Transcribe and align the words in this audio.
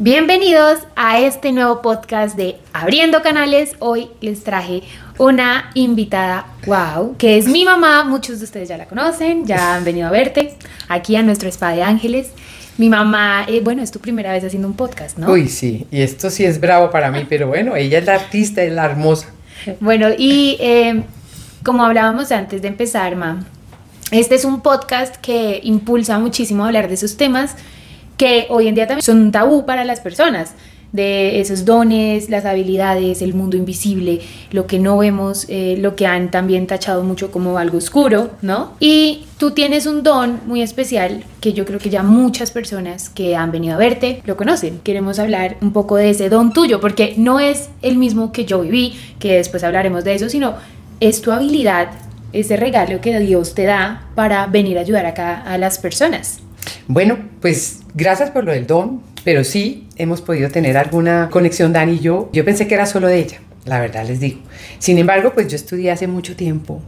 Bienvenidos 0.00 0.78
a 0.94 1.18
este 1.18 1.50
nuevo 1.50 1.82
podcast 1.82 2.36
de 2.36 2.54
Abriendo 2.72 3.20
Canales. 3.20 3.72
Hoy 3.80 4.06
les 4.20 4.44
traje 4.44 4.84
una 5.18 5.72
invitada, 5.74 6.46
wow, 6.66 7.16
que 7.16 7.36
es 7.36 7.48
mi 7.48 7.64
mamá. 7.64 8.04
Muchos 8.04 8.38
de 8.38 8.44
ustedes 8.44 8.68
ya 8.68 8.76
la 8.76 8.86
conocen, 8.86 9.44
ya 9.44 9.74
han 9.74 9.82
venido 9.82 10.06
a 10.06 10.12
verte 10.12 10.54
aquí 10.86 11.16
a 11.16 11.22
nuestro 11.24 11.48
Spa 11.48 11.72
de 11.72 11.82
Ángeles. 11.82 12.30
Mi 12.76 12.88
mamá, 12.88 13.44
eh, 13.48 13.60
bueno, 13.60 13.82
es 13.82 13.90
tu 13.90 13.98
primera 13.98 14.30
vez 14.30 14.44
haciendo 14.44 14.68
un 14.68 14.74
podcast, 14.74 15.18
¿no? 15.18 15.32
Uy, 15.32 15.48
sí, 15.48 15.88
y 15.90 16.00
esto 16.00 16.30
sí 16.30 16.44
es 16.44 16.60
bravo 16.60 16.92
para 16.92 17.10
mí, 17.10 17.26
pero 17.28 17.48
bueno, 17.48 17.74
ella 17.74 17.98
es 17.98 18.06
la 18.06 18.14
artista, 18.14 18.62
es 18.62 18.72
la 18.72 18.84
hermosa. 18.84 19.26
Bueno, 19.80 20.10
y 20.16 20.58
eh, 20.60 21.02
como 21.64 21.82
hablábamos 21.84 22.30
antes 22.30 22.62
de 22.62 22.68
empezar, 22.68 23.16
ma, 23.16 23.44
este 24.12 24.36
es 24.36 24.44
un 24.44 24.60
podcast 24.60 25.16
que 25.16 25.58
impulsa 25.64 26.20
muchísimo 26.20 26.62
a 26.62 26.68
hablar 26.68 26.86
de 26.86 26.94
esos 26.94 27.16
temas 27.16 27.56
que 28.18 28.46
hoy 28.50 28.68
en 28.68 28.74
día 28.74 28.86
también 28.86 29.02
son 29.02 29.22
un 29.22 29.32
tabú 29.32 29.64
para 29.64 29.84
las 29.84 30.00
personas 30.00 30.54
de 30.92 31.40
esos 31.40 31.64
dones, 31.64 32.30
las 32.30 32.44
habilidades, 32.44 33.20
el 33.20 33.34
mundo 33.34 33.56
invisible, 33.56 34.20
lo 34.50 34.66
que 34.66 34.78
no 34.78 34.96
vemos, 34.98 35.44
eh, 35.48 35.76
lo 35.78 35.96
que 35.96 36.06
han 36.06 36.30
también 36.30 36.66
tachado 36.66 37.02
mucho 37.04 37.30
como 37.30 37.58
algo 37.58 37.78
oscuro, 37.78 38.30
¿no? 38.40 38.72
Y 38.80 39.26
tú 39.36 39.50
tienes 39.50 39.86
un 39.86 40.02
don 40.02 40.40
muy 40.46 40.62
especial 40.62 41.24
que 41.40 41.52
yo 41.52 41.66
creo 41.66 41.78
que 41.78 41.90
ya 41.90 42.02
muchas 42.02 42.50
personas 42.50 43.10
que 43.10 43.36
han 43.36 43.52
venido 43.52 43.74
a 43.74 43.78
verte 43.78 44.22
lo 44.24 44.36
conocen. 44.36 44.80
Queremos 44.82 45.18
hablar 45.18 45.58
un 45.60 45.72
poco 45.72 45.96
de 45.96 46.10
ese 46.10 46.30
don 46.30 46.52
tuyo, 46.52 46.80
porque 46.80 47.14
no 47.18 47.38
es 47.38 47.68
el 47.82 47.96
mismo 47.96 48.32
que 48.32 48.46
yo 48.46 48.62
viví, 48.62 48.94
que 49.18 49.34
después 49.34 49.64
hablaremos 49.64 50.04
de 50.04 50.14
eso, 50.14 50.28
sino 50.30 50.54
es 51.00 51.20
tu 51.20 51.32
habilidad, 51.32 51.90
ese 52.32 52.56
regalo 52.56 53.00
que 53.00 53.18
Dios 53.20 53.54
te 53.54 53.64
da 53.64 54.08
para 54.14 54.46
venir 54.46 54.78
a 54.78 54.82
ayudar 54.82 55.06
acá 55.06 55.42
a 55.42 55.58
las 55.58 55.78
personas. 55.78 56.40
Bueno, 56.86 57.18
pues 57.40 57.80
gracias 57.98 58.30
por 58.30 58.44
lo 58.44 58.52
del 58.52 58.66
don, 58.66 59.02
pero 59.24 59.44
sí 59.44 59.88
hemos 59.96 60.22
podido 60.22 60.48
tener 60.50 60.78
alguna 60.78 61.28
conexión 61.30 61.72
Dani 61.72 61.94
y 61.94 61.98
yo. 61.98 62.30
Yo 62.32 62.44
pensé 62.44 62.68
que 62.68 62.74
era 62.74 62.86
solo 62.86 63.08
de 63.08 63.18
ella, 63.18 63.40
la 63.66 63.80
verdad 63.80 64.06
les 64.06 64.20
digo. 64.20 64.38
Sin 64.78 64.98
embargo, 64.98 65.32
pues 65.34 65.48
yo 65.48 65.56
estudié 65.56 65.90
hace 65.90 66.06
mucho 66.06 66.36
tiempo, 66.36 66.80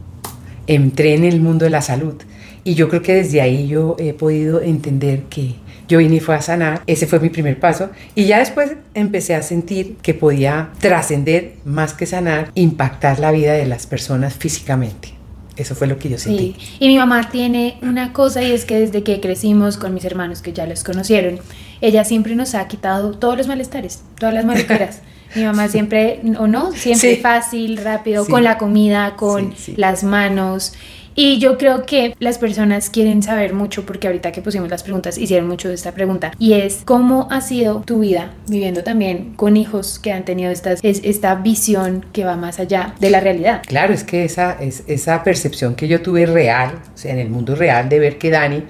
entré 0.67 1.13
en 1.13 1.25
el 1.25 1.41
mundo 1.41 1.65
de 1.65 1.71
la 1.71 1.81
salud 1.81 2.15
y 2.63 2.75
yo 2.75 2.87
creo 2.87 3.01
que 3.01 3.13
desde 3.13 3.41
ahí 3.41 3.67
yo 3.67 3.97
he 3.99 4.13
podido 4.13 4.61
entender 4.61 5.23
que 5.23 5.55
yo 5.89 5.97
vine 5.97 6.15
y 6.15 6.19
fue 6.21 6.35
a 6.35 6.41
sanar, 6.41 6.81
ese 6.87 7.07
fue 7.07 7.19
mi 7.19 7.29
primer 7.29 7.59
paso 7.59 7.89
y 8.15 8.25
ya 8.25 8.39
después 8.39 8.71
empecé 8.93 9.35
a 9.35 9.43
sentir 9.43 9.97
que 10.01 10.13
podía 10.13 10.69
trascender 10.79 11.55
más 11.65 11.93
que 11.93 12.05
sanar, 12.05 12.51
impactar 12.55 13.19
la 13.19 13.31
vida 13.31 13.51
de 13.51 13.65
las 13.65 13.85
personas 13.85 14.35
físicamente. 14.35 15.20
Eso 15.57 15.75
fue 15.75 15.87
lo 15.87 15.97
que 15.97 16.09
yo 16.09 16.17
sentí. 16.17 16.55
Sí. 16.57 16.77
Y 16.79 16.87
mi 16.87 16.97
mamá 16.97 17.29
tiene 17.29 17.77
una 17.81 18.13
cosa 18.13 18.41
y 18.41 18.51
es 18.51 18.65
que 18.65 18.79
desde 18.79 19.03
que 19.03 19.19
crecimos 19.19 19.77
con 19.77 19.93
mis 19.93 20.05
hermanos 20.05 20.41
que 20.41 20.53
ya 20.53 20.65
los 20.65 20.83
conocieron, 20.83 21.39
ella 21.81 22.03
siempre 22.05 22.35
nos 22.35 22.55
ha 22.55 22.67
quitado 22.67 23.11
todos 23.11 23.37
los 23.37 23.47
malestares, 23.47 24.01
todas 24.17 24.33
las 24.33 24.45
mariqueras. 24.45 25.01
mi 25.35 25.43
mamá 25.43 25.67
siempre, 25.67 26.21
o 26.39 26.47
no, 26.47 26.71
siempre 26.73 27.15
Sí. 27.15 27.21
fácil, 27.21 27.77
rápido, 27.77 28.25
Sí. 28.25 28.31
con 28.31 28.43
la 28.43 28.57
comida, 28.57 29.15
con 29.15 29.53
sí. 29.55 29.73
las 29.77 30.03
manos. 30.03 30.73
Y 31.13 31.39
yo 31.39 31.57
creo 31.57 31.85
que 31.85 32.15
las 32.19 32.37
personas 32.37 32.89
quieren 32.89 33.21
saber 33.21 33.53
mucho, 33.53 33.85
porque 33.85 34.07
ahorita 34.07 34.31
que 34.31 34.41
pusimos 34.41 34.69
las 34.69 34.83
preguntas, 34.83 35.17
hicieron 35.17 35.47
mucho 35.47 35.67
de 35.67 35.73
esta 35.75 35.91
pregunta, 35.91 36.31
y 36.39 36.53
es 36.53 36.81
cómo 36.85 37.27
ha 37.31 37.41
sido 37.41 37.81
tu 37.85 37.99
vida 37.99 38.31
viviendo 38.47 38.83
también 38.83 39.33
con 39.35 39.57
hijos 39.57 39.99
que 39.99 40.11
han 40.13 40.23
tenido 40.23 40.51
estas, 40.51 40.79
es- 40.83 41.01
esta 41.03 41.35
visión 41.35 42.05
que 42.13 42.23
va 42.23 42.37
más 42.37 42.59
allá 42.59 42.95
de 42.99 43.09
la 43.09 43.19
realidad. 43.19 43.61
Claro, 43.67 43.93
es 43.93 44.03
que 44.05 44.23
esa, 44.23 44.53
es, 44.61 44.83
esa 44.87 45.23
percepción 45.23 45.75
que 45.75 45.87
yo 45.89 46.01
tuve 46.01 46.25
real, 46.25 46.75
o 46.93 46.97
sea, 46.97 47.11
en 47.11 47.19
el 47.19 47.29
mundo 47.29 47.55
real, 47.55 47.89
de 47.89 47.99
ver 47.99 48.17
que 48.17 48.29
Dani 48.29 48.63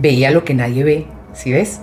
veía 0.00 0.30
lo 0.30 0.44
que 0.44 0.54
nadie 0.54 0.84
ve, 0.84 1.06
¿sí 1.34 1.52
ves? 1.52 1.80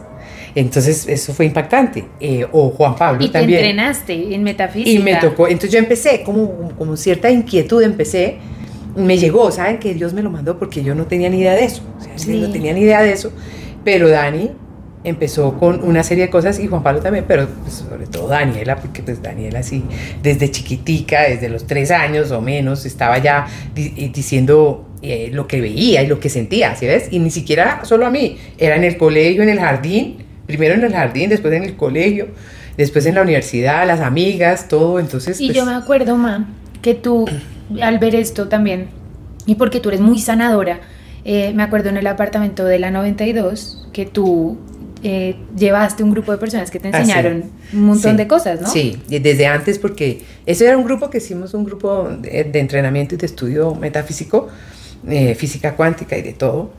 Entonces 0.55 1.05
eso 1.09 1.33
fue 1.33 1.45
impactante. 1.47 2.05
Eh, 2.21 2.45
o 2.53 2.69
Juan 2.69 2.95
Pablo 2.95 3.21
Y 3.23 3.27
te 3.27 3.33
también. 3.39 3.59
entrenaste 3.59 4.33
en 4.33 4.41
metafísica. 4.41 4.89
Y 4.89 5.03
me 5.03 5.15
tocó, 5.15 5.47
entonces 5.47 5.71
yo 5.71 5.79
empecé, 5.79 6.23
como, 6.23 6.69
como 6.77 6.95
cierta 6.95 7.29
inquietud, 7.29 7.83
empecé, 7.83 8.37
me 8.95 9.17
llegó, 9.17 9.51
¿saben? 9.51 9.77
Que 9.79 9.93
Dios 9.93 10.13
me 10.13 10.21
lo 10.21 10.29
mandó 10.29 10.57
porque 10.57 10.83
yo 10.83 10.95
no 10.95 11.05
tenía 11.05 11.29
ni 11.29 11.39
idea 11.39 11.53
de 11.53 11.65
eso, 11.65 11.81
o 11.99 12.03
sea, 12.03 12.17
Sí. 12.17 12.39
no 12.39 12.49
tenía 12.51 12.73
ni 12.73 12.81
idea 12.81 13.01
de 13.01 13.11
eso, 13.11 13.31
pero 13.83 14.09
Dani 14.09 14.51
empezó 15.03 15.53
con 15.59 15.83
una 15.83 16.01
serie 16.01 16.23
de 16.25 16.29
cosas 16.31 16.59
y 16.59 16.65
Juan 16.67 16.81
Pablo 16.81 16.99
también, 17.01 17.25
pero 17.27 17.47
pues, 17.61 17.75
sobre 17.75 18.07
todo 18.07 18.27
Daniela, 18.27 18.77
porque 18.77 19.03
pues 19.03 19.21
Daniela 19.21 19.61
sí, 19.61 19.83
desde 20.23 20.49
chiquitica, 20.49 21.23
desde 21.29 21.47
los 21.49 21.67
tres 21.67 21.91
años 21.91 22.31
o 22.31 22.41
menos, 22.41 22.85
estaba 22.87 23.19
ya 23.19 23.45
di- 23.75 23.93
eh, 23.97 24.11
diciendo 24.13 24.87
eh, 25.03 25.29
lo 25.31 25.47
que 25.47 25.61
veía 25.61 26.01
y 26.01 26.07
lo 26.07 26.19
que 26.19 26.29
sentía, 26.29 26.75
¿sí 26.75 26.87
ves? 26.87 27.09
Y 27.11 27.19
ni 27.19 27.29
siquiera 27.29 27.85
solo 27.85 28.07
a 28.07 28.09
mí, 28.09 28.37
era 28.57 28.75
en 28.75 28.83
el 28.83 28.97
colegio, 28.97 29.43
en 29.43 29.49
el 29.49 29.59
jardín, 29.59 30.17
primero 30.47 30.73
en 30.73 30.83
el 30.83 30.93
jardín, 30.93 31.29
después 31.29 31.53
en 31.53 31.63
el 31.63 31.75
colegio, 31.75 32.29
después 32.75 33.05
en 33.05 33.13
la 33.13 33.21
universidad, 33.21 33.85
las 33.85 33.99
amigas, 33.99 34.67
todo, 34.67 34.99
entonces... 34.99 35.39
Y 35.39 35.47
pues, 35.47 35.57
yo 35.57 35.65
me 35.67 35.75
acuerdo, 35.75 36.15
ma, 36.17 36.49
que 36.81 36.95
tú, 36.95 37.25
al 37.81 37.99
ver 37.99 38.15
esto 38.15 38.47
también, 38.47 38.89
y 39.45 39.55
porque 39.55 39.79
tú 39.79 39.89
eres 39.89 40.01
muy 40.01 40.19
sanadora, 40.19 40.79
eh, 41.23 41.53
me 41.55 41.63
acuerdo 41.63 41.89
en 41.89 41.97
el 41.97 42.07
apartamento 42.07 42.65
de 42.65 42.79
la 42.79 42.91
92 42.91 43.87
que 43.93 44.05
tú 44.05 44.57
eh, 45.03 45.35
llevaste 45.55 46.03
un 46.03 46.11
grupo 46.11 46.31
de 46.31 46.37
personas 46.37 46.71
que 46.71 46.79
te 46.79 46.87
Ah, 46.87 46.91
sí. 46.93 46.99
enseñaron 47.01 47.43
un 47.73 47.81
montón 47.81 48.11
Sí, 48.11 48.17
de 48.17 48.27
cosas, 48.27 48.61
¿no? 48.61 48.67
Sí, 48.67 48.97
desde 49.07 49.45
antes 49.47 49.77
porque 49.79 50.23
ese 50.45 50.65
era 50.67 50.77
un 50.77 50.83
grupo 50.83 51.09
que 51.09 51.17
hicimos, 51.19 51.53
un 51.53 51.63
grupo 51.63 52.09
de, 52.21 52.43
de 52.45 52.59
entrenamiento 52.59 53.15
y 53.15 53.17
de 53.17 53.25
estudio 53.25 53.75
metafísico, 53.75 54.47
eh, 55.07 55.35
física 55.35 55.75
cuántica 55.75 56.17
y 56.17 56.21
de 56.23 56.33
todo, 56.33 56.71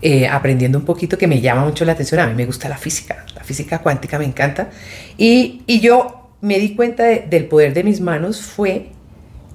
eh, 0.00 0.26
aprendiendo 0.26 0.78
un 0.78 0.84
poquito 0.84 1.18
que 1.18 1.26
me 1.26 1.40
llama 1.40 1.64
mucho 1.64 1.84
la 1.84 1.92
atención, 1.92 2.20
a 2.20 2.26
mí 2.26 2.34
me 2.34 2.46
gusta 2.46 2.68
la 2.68 2.76
física, 2.78 3.24
la 3.34 3.42
física 3.44 3.78
cuántica 3.80 4.18
me 4.18 4.24
encanta, 4.24 4.70
y, 5.18 5.62
y 5.66 5.80
yo 5.80 6.30
me 6.40 6.58
di 6.58 6.74
cuenta 6.74 7.04
de- 7.04 7.24
del 7.28 7.46
poder 7.46 7.74
de 7.74 7.84
mis 7.84 8.00
manos 8.00 8.40
fue 8.42 8.88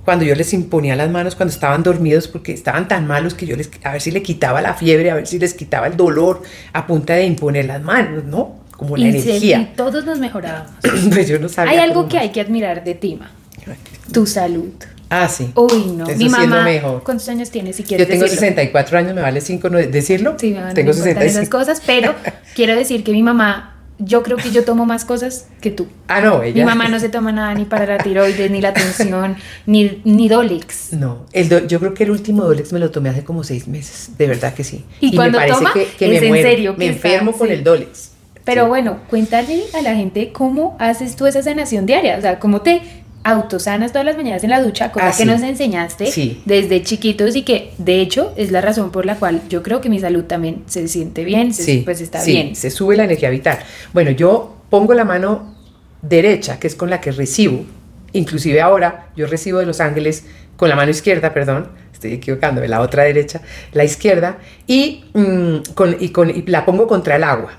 cuando 0.10 0.26
yo 0.26 0.34
les 0.34 0.54
imponía 0.56 0.96
las 0.96 1.12
manos 1.12 1.36
cuando 1.36 1.54
estaban 1.54 1.84
dormidos 1.84 2.28
porque 2.28 2.52
estaban 2.52 2.88
tan 2.88 3.06
malos 3.06 3.36
que 3.36 3.46
yo 3.46 3.56
les 3.56 3.70
a 3.84 3.92
ver 3.92 4.02
si 4.02 4.10
le 4.10 4.24
quitaba 4.24 4.60
la 4.60 4.74
fiebre, 4.74 5.12
a 5.12 5.14
ver 5.14 5.28
si 5.28 5.38
les 5.38 5.54
quitaba 5.54 5.86
el 5.86 5.96
dolor 5.96 6.42
a 6.74 6.88
punta 6.88 7.14
de 7.14 7.26
imponer 7.26 7.66
las 7.66 7.84
manos, 7.84 8.24
¿no? 8.24 8.56
Como 8.76 8.98
la 8.98 9.06
y, 9.06 9.10
energía. 9.10 9.60
y 9.60 9.76
todos 9.76 10.06
nos 10.06 10.18
mejorábamos. 10.18 10.72
pues 11.14 11.28
yo 11.28 11.38
no 11.38 11.48
sabía. 11.48 11.74
Hay 11.74 11.78
algo 11.78 12.08
que 12.08 12.16
más. 12.16 12.24
hay 12.24 12.30
que 12.32 12.42
admirar 12.42 12.84
de 12.84 12.96
ti, 12.96 13.20
ma, 13.20 13.30
tu 14.12 14.26
salud. 14.26 14.72
Ah, 15.12 15.30
sí. 15.30 15.52
Uy, 15.54 15.94
no. 15.96 16.08
Eso 16.08 16.18
Mi 16.18 16.18
sí 16.18 16.26
es 16.26 16.32
lo 16.32 16.48
mamá, 16.48 16.64
mejor. 16.64 17.04
¿cuántos 17.04 17.30
años 17.30 17.52
tienes 17.52 17.76
si 17.76 17.84
Yo 17.84 17.90
quieres 17.90 18.08
tengo 18.08 18.24
decirlo? 18.24 18.42
64 18.42 18.98
años, 18.98 19.14
me 19.14 19.22
vale 19.22 19.42
5 19.42 19.70
decirlo. 19.70 20.38
Sí, 20.40 20.54
me 20.54 20.62
van 20.62 20.74
tengo 20.74 20.90
importar 20.90 21.22
esas 21.22 21.46
65. 21.46 21.56
cosas, 21.56 21.84
pero 21.86 22.16
quiero 22.56 22.76
decir 22.76 23.04
que 23.04 23.12
mi 23.12 23.22
mamá, 23.22 23.79
yo 24.00 24.24
creo 24.24 24.38
que 24.38 24.52
yo 24.52 24.64
tomo 24.64 24.86
más 24.86 25.04
cosas 25.06 25.48
que 25.62 25.72
tú. 25.72 25.88
Ah, 26.08 26.22
no, 26.22 26.42
ella. 26.42 26.56
Mi 26.56 26.64
mamá 26.64 26.88
no 26.88 27.00
se 27.00 27.10
toma 27.10 27.32
nada 27.32 27.54
ni 27.54 27.66
para 27.66 27.86
la 27.86 27.98
tiroides, 27.98 28.50
ni 28.50 28.62
la 28.62 28.74
tensión, 28.74 29.36
ni, 29.66 30.02
ni 30.06 30.30
Dolex. 30.30 30.94
No, 30.94 31.26
el 31.34 31.50
do- 31.50 31.68
yo 31.68 31.80
creo 31.80 31.94
que 31.94 32.06
el 32.06 32.12
último 32.12 32.44
Dolex 32.44 32.72
me 32.74 32.80
lo 32.80 32.92
tomé 32.92 33.10
hace 33.10 33.24
como 33.24 33.44
6 33.44 33.68
meses, 33.68 34.18
de 34.18 34.28
verdad 34.28 34.54
que 34.54 34.64
sí. 34.64 34.86
¿Y 35.02 35.16
cuando 35.16 35.38
me 35.40 35.46
parece 35.48 35.58
toma? 35.60 35.74
que, 35.74 35.86
que 35.98 36.06
¿Es 36.16 36.22
me 36.22 36.28
en 36.28 36.34
muero. 36.34 36.50
serio 36.50 36.76
me 36.78 36.86
está? 36.88 37.08
enfermo 37.10 37.32
con 37.34 37.48
Sí. 37.48 37.54
el 37.54 37.64
Dolex. 37.64 38.12
Pero 38.46 38.64
Sí. 38.64 38.68
bueno, 38.70 39.00
cuéntale 39.10 39.64
a 39.78 39.82
la 39.82 39.94
gente 39.96 40.32
cómo 40.32 40.76
haces 40.80 41.16
tú 41.16 41.28
esa 41.28 41.44
sanación 41.44 41.86
diaria, 41.86 42.18
o 42.18 42.22
sea, 42.22 42.40
cómo 42.40 42.62
te 42.62 42.82
autosanas 43.30 43.92
todas 43.92 44.06
las 44.06 44.16
mañanas 44.18 44.44
en 44.44 44.50
la 44.50 44.62
ducha, 44.62 44.92
cosa 44.92 45.08
Ah, 45.08 45.12
que 45.12 45.24
sí. 45.24 45.26
nos 45.26 45.42
enseñaste 45.42 46.08
Sí. 46.08 46.42
desde 46.46 46.82
chiquitos 46.84 47.36
y 47.36 47.44
que 47.44 47.72
de 47.78 48.02
hecho 48.02 48.34
es 48.36 48.52
la 48.52 48.62
razón 48.62 48.92
por 48.92 49.06
la 49.06 49.16
cual 49.16 49.42
yo 49.50 49.64
creo 49.64 49.82
que 49.82 49.90
mi 49.90 50.00
salud 50.00 50.24
también 50.26 50.64
se 50.68 50.88
siente 50.88 51.24
bien, 51.24 51.54
se- 51.54 51.64
Sí, 51.64 51.82
pues 51.86 52.02
está 52.02 52.24
bien. 52.24 52.56
se 52.56 52.70
sube 52.70 52.96
la 52.98 53.04
energía 53.06 53.30
vital. 53.30 53.60
Bueno, 53.94 54.12
yo 54.12 54.56
pongo 54.70 54.94
la 54.94 55.06
mano 55.06 55.56
derecha, 56.02 56.60
que 56.60 56.68
es 56.68 56.76
con 56.76 56.90
la 56.90 57.02
que 57.02 57.12
recibo, 57.12 57.66
inclusive 58.14 58.62
ahora 58.62 59.10
yo 59.16 59.28
recibo 59.28 59.60
de 59.60 59.66
los 59.66 59.80
ángeles 59.82 60.26
con 60.56 60.70
la 60.70 60.76
mano 60.76 60.92
izquierda, 60.92 61.34
perdón, 61.34 61.68
estoy 61.94 62.14
equivocándome, 62.14 62.68
la 62.68 62.82
otra 62.82 63.04
derecha, 63.04 63.42
la 63.74 63.84
izquierda, 63.84 64.38
y, 64.68 65.04
mm, 65.14 65.74
con, 65.74 65.96
y, 66.00 66.10
con- 66.10 66.30
y 66.30 66.44
la 66.48 66.66
pongo 66.66 66.88
contra 66.88 67.16
el 67.18 67.24
agua. 67.24 67.52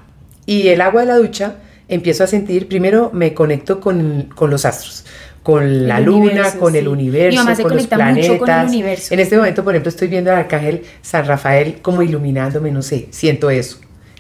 Y 0.47 0.69
el 0.69 0.81
agua 0.81 1.03
de 1.03 1.07
la 1.09 1.17
ducha 1.17 1.57
empiezo 1.89 2.25
a 2.25 2.27
sentir, 2.27 2.67
primero 2.69 3.11
me 3.13 3.35
conecto 3.35 3.81
con, 3.81 4.29
con 4.35 4.51
los 4.51 4.65
astros, 4.65 5.05
con 5.51 5.89
la 5.89 5.99
El 5.99 6.05
luna, 6.05 6.25
universo, 6.25 6.59
con 6.59 6.75
el 6.75 6.89
universo, 6.89 7.39
mamá 7.39 7.55
se 7.55 7.63
con 7.63 7.73
los 7.73 7.83
mucho 7.83 7.97
planetas. 7.97 8.39
con 8.39 8.51
el 8.51 8.67
universo. 8.67 9.15
En 9.15 9.21
este 9.21 9.37
momento, 9.37 9.65
por 9.65 9.75
ejemplo, 9.75 9.89
estoy 9.91 10.09
viendo 10.09 10.31
al 10.31 10.39
arcángel 10.39 10.83
San 11.03 11.27
Rafael 11.27 11.79
como 11.83 12.03
iluminándome, 12.03 12.71
no 12.71 12.83
sé, 12.83 13.09
siento 13.11 13.51
eso, 13.51 13.79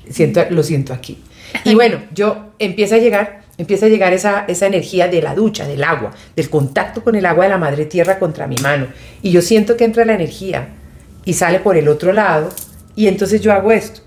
siento, 0.08 0.42
lo 0.50 0.62
siento 0.62 0.92
aquí. 0.92 1.18
Y 1.64 1.74
bueno, 1.74 1.98
yo 2.14 2.52
empieza 2.58 2.96
a 2.96 2.98
llegar, 2.98 3.42
empieza 3.58 3.86
a 3.86 3.88
llegar 3.88 4.12
esa, 4.12 4.44
esa 4.48 4.66
energía 4.66 5.08
de 5.08 5.22
la 5.22 5.34
ducha, 5.34 5.66
del 5.66 5.84
agua, 5.84 6.12
del 6.36 6.50
contacto 6.50 7.02
con 7.02 7.14
el 7.14 7.26
agua 7.26 7.44
de 7.44 7.50
la 7.50 7.58
madre 7.58 7.86
tierra 7.86 8.18
contra 8.18 8.46
mi 8.46 8.56
mano. 8.56 8.86
Y 9.22 9.30
yo 9.30 9.42
siento 9.42 9.76
que 9.76 9.84
entra 9.84 10.04
la 10.04 10.14
energía 10.14 10.68
y 11.24 11.34
sale 11.34 11.60
por 11.60 11.76
el 11.76 11.88
otro 11.88 12.12
lado. 12.12 12.50
Y 12.96 13.06
entonces 13.06 13.40
yo 13.40 13.52
hago 13.52 13.72
esto. 13.72 14.02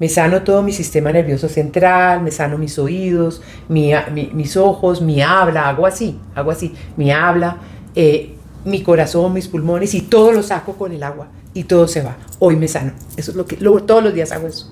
Me 0.00 0.08
sano 0.08 0.42
todo 0.42 0.62
mi 0.62 0.72
sistema 0.72 1.12
nervioso 1.12 1.48
central, 1.48 2.20
me 2.22 2.30
sano 2.32 2.58
mis 2.58 2.78
oídos, 2.78 3.42
mi- 3.68 3.92
mi- 4.12 4.30
mis 4.32 4.56
ojos, 4.56 5.00
mi 5.00 5.22
habla, 5.22 5.68
hago 5.68 5.86
así, 5.86 6.18
hago 6.34 6.50
así, 6.50 6.74
mi 6.96 7.12
habla, 7.12 7.58
eh, 7.94 8.34
mi 8.64 8.82
corazón, 8.82 9.32
mis 9.32 9.46
pulmones 9.46 9.94
y 9.94 10.00
todo 10.02 10.32
lo 10.32 10.42
saco 10.42 10.72
con 10.74 10.90
el 10.92 11.02
agua 11.02 11.28
y 11.52 11.64
todo 11.64 11.86
se 11.86 12.02
va. 12.02 12.16
Hoy 12.40 12.56
me 12.56 12.66
sano. 12.66 12.92
Eso 13.16 13.30
es 13.30 13.36
lo 13.36 13.46
que 13.46 13.56
lo- 13.58 13.82
todos 13.84 14.02
los 14.02 14.12
días 14.14 14.32
hago 14.32 14.48
eso. 14.48 14.70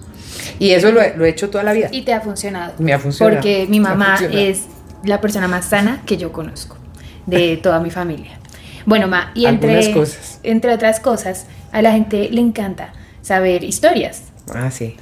Y 0.58 0.70
eso 0.70 0.90
lo, 0.90 1.00
he- 1.00 1.16
lo 1.16 1.24
he 1.24 1.28
hecho 1.28 1.50
toda 1.50 1.62
la 1.62 1.72
vida. 1.72 1.88
Y 1.92 2.02
te 2.02 2.12
ha 2.12 2.20
funcionado. 2.20 2.72
Me 2.78 2.92
ha 2.92 2.98
funcionado. 2.98 3.36
Porque 3.36 3.66
mi 3.68 3.78
mamá 3.78 4.16
es 4.32 4.62
la 5.04 5.20
persona 5.20 5.46
más 5.46 5.66
sana 5.66 6.02
que 6.04 6.16
yo 6.16 6.32
conozco 6.32 6.76
de 7.26 7.56
toda 7.62 7.78
mi 7.80 7.90
familia. 7.90 8.38
Bueno, 8.86 9.06
Ma, 9.06 9.30
y 9.34 9.46
entre, 9.46 9.92
cosas. 9.92 10.40
entre 10.42 10.72
otras 10.74 10.98
cosas, 10.98 11.46
a 11.70 11.80
la 11.82 11.92
gente 11.92 12.28
le 12.32 12.40
encanta 12.40 12.92
saber 13.20 13.62
historias. 13.62 14.24
Ah, 14.52 14.70
sí. 14.72 14.96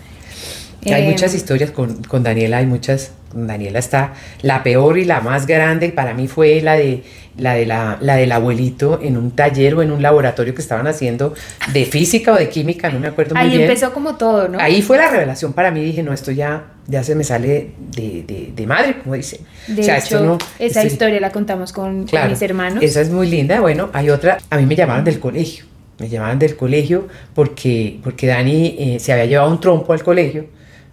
Hay 0.86 1.04
Eh, 1.04 1.10
muchas 1.10 1.34
historias 1.34 1.70
con, 1.70 2.02
con 2.04 2.22
Daniela, 2.22 2.58
hay 2.58 2.66
muchas. 2.66 3.12
con 3.30 3.46
Daniela 3.46 3.78
está 3.78 4.14
la 4.42 4.62
peor 4.62 4.98
y 4.98 5.04
la 5.04 5.20
más 5.20 5.46
grande 5.46 5.90
para 5.90 6.14
mí 6.14 6.26
fue 6.26 6.60
la 6.62 6.74
de 6.74 7.02
la 7.36 7.54
de 7.54 7.64
la, 7.64 7.96
la 8.00 8.16
del 8.16 8.32
abuelito 8.32 8.98
en 9.00 9.16
un 9.16 9.30
taller 9.30 9.74
o 9.76 9.82
en 9.82 9.92
un 9.92 10.02
laboratorio 10.02 10.52
que 10.52 10.60
estaban 10.60 10.86
haciendo 10.88 11.32
de 11.72 11.84
física 11.86 12.32
o 12.32 12.36
de 12.36 12.48
química, 12.48 12.90
no 12.90 12.98
me 12.98 13.06
acuerdo 13.06 13.34
muy 13.36 13.44
Ahí 13.44 13.50
bien. 13.50 13.62
empezó 13.62 13.92
como 13.92 14.16
todo, 14.16 14.48
¿no? 14.48 14.58
Ahí 14.58 14.82
fue 14.82 14.98
la 14.98 15.08
revelación 15.08 15.52
para 15.52 15.70
mí, 15.70 15.82
dije, 15.82 16.02
no, 16.02 16.12
esto 16.12 16.32
ya, 16.32 16.64
ya 16.88 17.04
se 17.04 17.14
me 17.14 17.22
sale 17.24 17.70
de, 17.96 18.24
de- 18.26 18.52
de 18.54 18.66
madre, 18.66 18.96
como 19.02 19.14
dicen. 19.14 19.40
De 19.68 19.80
o 19.80 19.84
sea, 19.84 19.96
hecho, 19.98 20.16
esto 20.16 20.24
no... 20.24 20.38
esa 20.58 20.80
esto- 20.82 20.86
historia 20.92 21.20
la 21.20 21.30
contamos 21.30 21.72
con, 21.72 21.98
con 21.98 22.06
Claro, 22.06 22.30
mis 22.30 22.42
hermanos. 22.42 22.82
Esa 22.82 23.00
es 23.00 23.10
muy 23.10 23.28
linda. 23.30 23.60
Bueno, 23.60 23.90
hay 23.92 24.10
otra. 24.10 24.38
A 24.50 24.56
mí 24.56 24.66
me 24.66 24.74
llamaron 24.74 25.04
del 25.04 25.20
colegio. 25.20 25.64
Me 26.00 26.08
llamaban 26.08 26.38
del 26.40 26.56
colegio 26.56 27.06
porque, 27.34 28.00
porque 28.02 28.26
Dani 28.26 28.76
eh, 28.78 28.96
se 28.98 29.12
había 29.12 29.26
llevado 29.26 29.50
un 29.50 29.60
trompo 29.60 29.92
al 29.92 30.02
colegio, 30.02 30.46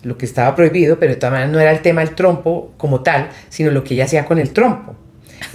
lo 0.03 0.17
que 0.17 0.25
estaba 0.25 0.55
prohibido, 0.55 0.99
pero 0.99 1.13
de 1.13 1.17
todas 1.19 1.31
maneras 1.33 1.51
no 1.51 1.59
era 1.59 1.71
el 1.71 1.81
tema 1.81 2.01
del 2.01 2.15
trompo 2.15 2.71
como 2.77 3.01
tal, 3.01 3.29
sino 3.49 3.71
lo 3.71 3.83
que 3.83 3.93
ella 3.95 4.05
hacía 4.05 4.25
con 4.25 4.37
el 4.39 4.51
trompo. 4.51 4.95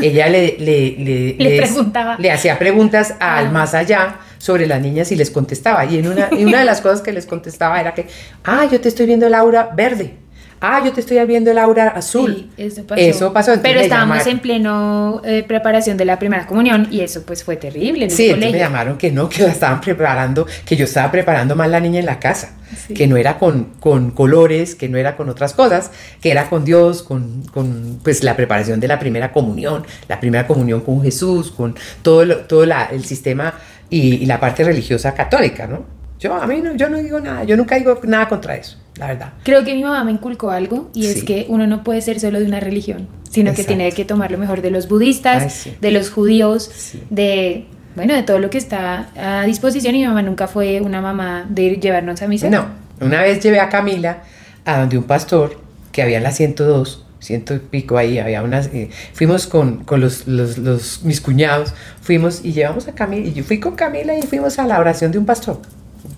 Ella 0.01 0.29
le, 0.29 0.57
le, 0.59 0.97
le, 0.99 1.35
Le 1.35 1.37
les- 1.39 1.61
preguntaba. 1.71 2.17
le 2.19 2.31
hacía 2.31 2.59
preguntas 2.59 3.15
al 3.21 3.47
Ah. 3.49 3.51
más 3.51 3.75
allá 3.75 4.17
sobre 4.39 4.67
las 4.67 4.81
niñas 4.81 5.11
y 5.13 5.17
les 5.17 5.31
contestaba. 5.31 5.85
Y 5.87 5.99
en 5.99 6.09
una, 6.09 6.29
y 6.37 6.45
una 6.45 6.59
de 6.61 6.65
las 6.65 6.81
cosas 6.81 7.01
que 7.01 7.13
les 7.13 7.27
contestaba 7.27 7.81
era 7.81 7.93
que, 7.95 8.07
ah, 8.45 8.67
yo 8.71 8.81
te 8.81 8.89
estoy 8.89 9.07
viendo 9.07 9.27
el 9.27 9.35
aura 9.35 9.71
verde. 9.75 10.15
Ah, 10.65 10.81
yo 10.85 10.93
te 10.93 11.01
estoy 11.01 11.19
viendo 11.27 11.51
el 11.51 11.59
aura 11.59 11.89
azul. 11.89 12.49
Sí, 12.57 12.63
eso 12.63 12.87
pasó. 12.87 13.01
Eso 13.01 13.33
pasó. 13.33 13.53
Pero 13.61 13.81
estábamos 13.81 14.19
llamaron. 14.19 14.33
en 14.35 14.39
pleno 14.41 15.23
eh, 15.25 15.45
preparación 15.47 15.97
de 15.97 16.05
la 16.05 16.19
primera 16.21 16.47
comunión 16.47 16.87
y 16.91 17.01
eso 17.01 17.23
pues 17.27 17.43
fue 17.43 17.57
terrible 17.57 18.05
en 18.05 18.11
Sí, 18.13 18.27
el 18.27 18.31
entonces 18.35 18.53
me 18.53 18.59
llamaron 18.59 18.97
que 18.97 19.11
no, 19.11 19.29
que 19.29 19.43
la 19.43 19.51
estaban 19.51 19.81
preparando, 19.81 20.47
que 20.65 20.77
yo 20.77 20.85
estaba 20.85 21.11
preparando 21.11 21.57
mal 21.57 21.71
la 21.73 21.81
niña 21.81 21.99
en 22.01 22.07
la 22.07 22.19
casa, 22.21 22.55
Sí. 22.87 22.95
que 22.95 23.07
no 23.07 23.17
era 23.19 23.39
con, 23.39 23.65
con 23.81 24.13
colores, 24.13 24.75
que 24.77 24.89
no 24.89 24.97
era 24.97 25.17
con 25.17 25.29
otras 25.29 25.53
cosas, 25.53 25.91
que 26.23 26.31
era 26.31 26.49
con 26.49 26.65
Dios, 26.65 27.03
con, 27.03 27.43
con, 27.53 27.99
pues 28.03 28.23
la 28.25 28.35
preparación 28.37 28.81
de 28.81 28.89
la 28.89 28.99
primera 28.99 29.31
comunión, 29.33 29.85
la 30.09 30.21
primera 30.21 30.47
comunión 30.47 30.81
con 30.81 31.03
Jesús, 31.03 31.51
con 31.51 31.75
todo, 32.03 32.25
lo- 32.25 32.39
todo 32.47 32.65
la- 32.65 32.85
el 32.87 33.05
sistema 33.05 33.53
y, 33.91 34.15
y 34.23 34.27
la 34.27 34.41
parte 34.41 34.65
religiosa 34.65 35.13
católica, 35.13 35.67
¿no? 35.67 35.85
Yo 36.19 36.35
a 36.35 36.47
mí 36.47 36.61
no, 36.63 36.75
yo 36.77 36.89
no 36.89 36.99
digo 36.99 37.19
nada, 37.21 37.45
yo 37.45 37.57
nunca 37.57 37.75
digo 37.77 37.99
nada 38.05 38.29
contra 38.29 38.55
eso, 38.57 38.79
la 38.97 39.07
verdad. 39.09 39.33
Creo 39.43 39.65
que 39.65 39.75
mi 39.75 39.83
mamá 39.83 40.05
me 40.05 40.13
inculcó 40.13 40.51
algo 40.51 40.91
y 40.95 41.07
es 41.07 41.21
Sí. 41.21 41.25
que 41.25 41.47
uno 41.49 41.67
no 41.67 41.83
puede 41.85 42.01
ser 42.03 42.21
solo 42.21 42.39
de 42.41 42.47
una 42.47 42.61
religión, 42.61 43.09
sino 43.31 43.47
que 43.53 43.63
Exacto. 43.63 43.69
tiene 43.77 43.93
que 43.93 44.05
tomar 44.05 44.31
lo 44.31 44.39
mejor 44.39 44.61
de 44.63 44.71
los 44.71 44.89
budistas, 44.89 45.43
Ay, 45.45 45.51
sí. 45.51 45.77
de 45.81 45.91
los 45.91 46.11
judíos, 46.11 46.71
Sí. 46.75 47.03
de 47.11 47.67
bueno, 47.95 48.15
de 48.15 48.23
todo 48.23 48.39
lo 48.39 48.49
que 48.49 48.57
está 48.57 49.11
a 49.17 49.45
disposición 49.45 49.95
y 49.95 49.99
mi 49.99 50.07
mamá 50.07 50.23
nunca 50.23 50.47
fue 50.49 50.81
una 50.81 51.03
mamá 51.03 51.45
de 51.49 51.77
llevarnos 51.77 52.23
a 52.23 52.27
misa. 52.27 52.49
No, 52.49 52.65
una 53.01 53.21
vez 53.21 53.43
llevé 53.43 53.61
a 53.61 53.69
Camila 53.69 54.23
a 54.65 54.79
donde 54.81 54.97
un 54.97 55.05
pastor 55.05 55.59
que 55.93 56.01
había 56.03 56.17
en 56.17 56.23
la 56.23 56.33
102, 56.33 57.05
ciento 57.21 57.55
y 57.55 57.59
pico 57.59 57.99
ahí, 57.99 58.19
había 58.19 58.43
unas, 58.43 58.69
eh, 58.69 58.89
fuimos 59.13 59.47
con, 59.47 59.85
con 59.85 60.01
los, 60.01 60.27
los, 60.27 60.57
los- 60.59 61.03
mis 61.05 61.21
cuñados, 61.21 61.75
fuimos 62.01 62.41
y 62.45 62.53
llevamos 62.53 62.89
a 62.89 62.95
Camila, 62.95 63.27
y 63.29 63.35
yo 63.35 63.45
fui 63.45 63.61
con 63.61 63.75
Camila 63.77 64.17
y 64.17 64.23
fuimos 64.23 64.59
a 64.59 64.67
la 64.67 64.79
oración 64.81 65.13
de 65.13 65.19
un 65.19 65.27
pastor. 65.27 65.61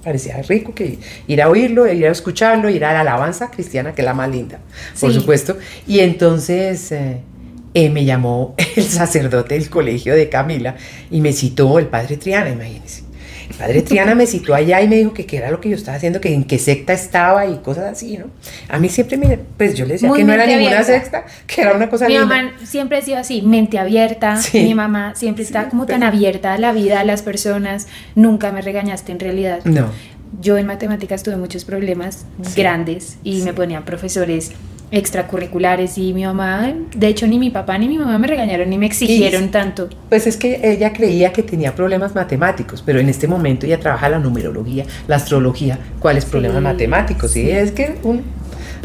Parecía 0.02 0.40
rico 0.42 0.74
que 0.74 0.98
ir 1.26 1.42
a 1.42 1.48
oírlo, 1.48 1.86
ir 1.90 2.06
a 2.06 2.10
escucharlo, 2.10 2.68
ir 2.70 2.84
a 2.84 2.92
la 2.92 3.00
alabanza 3.00 3.50
cristiana, 3.50 3.94
que 3.94 4.02
es 4.02 4.06
la 4.06 4.14
más 4.14 4.30
linda, 4.30 4.58
por 4.98 5.12
Sí. 5.12 5.18
supuesto. 5.20 5.56
Y 5.86 6.00
entonces 6.00 6.90
eh, 6.92 7.20
eh, 7.74 7.90
me 7.90 8.04
llamó 8.04 8.54
el 8.76 8.82
sacerdote 8.84 9.54
del 9.54 9.70
colegio 9.70 10.14
de 10.14 10.28
Camila 10.28 10.74
y 11.10 11.20
me 11.20 11.32
citó 11.32 11.78
el 11.78 11.86
padre 11.86 12.16
Triana, 12.16 12.50
imagínense. 12.50 13.03
El 13.48 13.56
padre 13.56 13.82
Triana 13.82 14.14
me 14.14 14.26
citó 14.26 14.54
allá 14.54 14.80
y 14.80 14.88
me 14.88 14.96
dijo 14.96 15.12
que 15.12 15.26
qué 15.26 15.36
era 15.36 15.50
lo 15.50 15.60
que 15.60 15.68
yo 15.68 15.76
estaba 15.76 15.96
haciendo, 15.96 16.20
que 16.20 16.32
en 16.32 16.44
qué 16.44 16.58
secta 16.58 16.92
estaba 16.92 17.46
y 17.46 17.56
cosas 17.58 17.92
así, 17.92 18.16
¿no? 18.18 18.26
A 18.68 18.78
mí 18.78 18.88
siempre 18.88 19.16
me, 19.16 19.38
pues 19.56 19.74
yo 19.74 19.84
le 19.84 19.92
decía 19.94 20.08
Muy 20.08 20.18
que 20.20 20.24
no 20.24 20.32
era 20.32 20.46
ninguna 20.46 20.78
abierta. 20.80 20.84
secta, 21.02 21.26
que 21.46 21.60
era 21.60 21.74
una 21.74 21.88
cosa 21.90 22.06
Mi 22.06 22.14
linda. 22.18 22.26
mamá 22.26 22.52
siempre 22.64 22.98
ha 22.98 23.02
sido 23.02 23.18
así, 23.18 23.42
mente 23.42 23.78
abierta. 23.78 24.36
Sí. 24.36 24.62
Mi 24.62 24.74
mamá 24.74 25.14
siempre 25.14 25.44
está 25.44 25.68
como 25.68 25.86
tan 25.86 26.02
abierta 26.02 26.54
a 26.54 26.58
la 26.58 26.72
vida, 26.72 27.00
a 27.00 27.04
las 27.04 27.22
personas. 27.22 27.86
Nunca 28.14 28.50
me 28.52 28.62
regañaste 28.62 29.12
en 29.12 29.20
realidad. 29.20 29.60
No, 29.64 29.88
Yo 30.40 30.56
en 30.58 30.66
matemáticas 30.66 31.22
tuve 31.22 31.36
muchos 31.36 31.64
problemas 31.64 32.24
grandes 32.56 33.18
y 33.24 33.42
me 33.42 33.52
ponían 33.52 33.84
profesores 33.84 34.52
extracurriculares 34.96 35.98
y 35.98 36.12
mi 36.12 36.24
mamá, 36.24 36.72
de 36.94 37.06
hecho 37.08 37.26
ni 37.26 37.38
mi 37.38 37.50
papá 37.50 37.76
ni 37.78 37.88
mi 37.88 37.98
mamá 37.98 38.18
me 38.18 38.26
regañaron 38.26 38.68
ni 38.70 38.78
me 38.78 38.86
exigieron 38.86 39.44
Y- 39.44 39.48
tanto. 39.48 39.88
pues 40.08 40.26
es 40.26 40.36
que 40.36 40.60
ella 40.62 40.92
creía 40.92 41.32
que 41.32 41.42
tenía 41.42 41.74
problemas 41.74 42.14
matemáticos, 42.14 42.82
pero 42.84 43.00
en 43.00 43.08
este 43.08 43.26
momento 43.26 43.66
ella 43.66 43.80
trabaja 43.80 44.08
la 44.08 44.18
numerología, 44.18 44.84
la 45.08 45.16
astrología, 45.16 45.78
¿cuáles 45.98 46.24
problemas 46.24 46.62
matemáticos? 46.62 47.36
Y 47.36 47.50
es 47.50 47.72
que 47.72 47.96
un... 48.02 48.22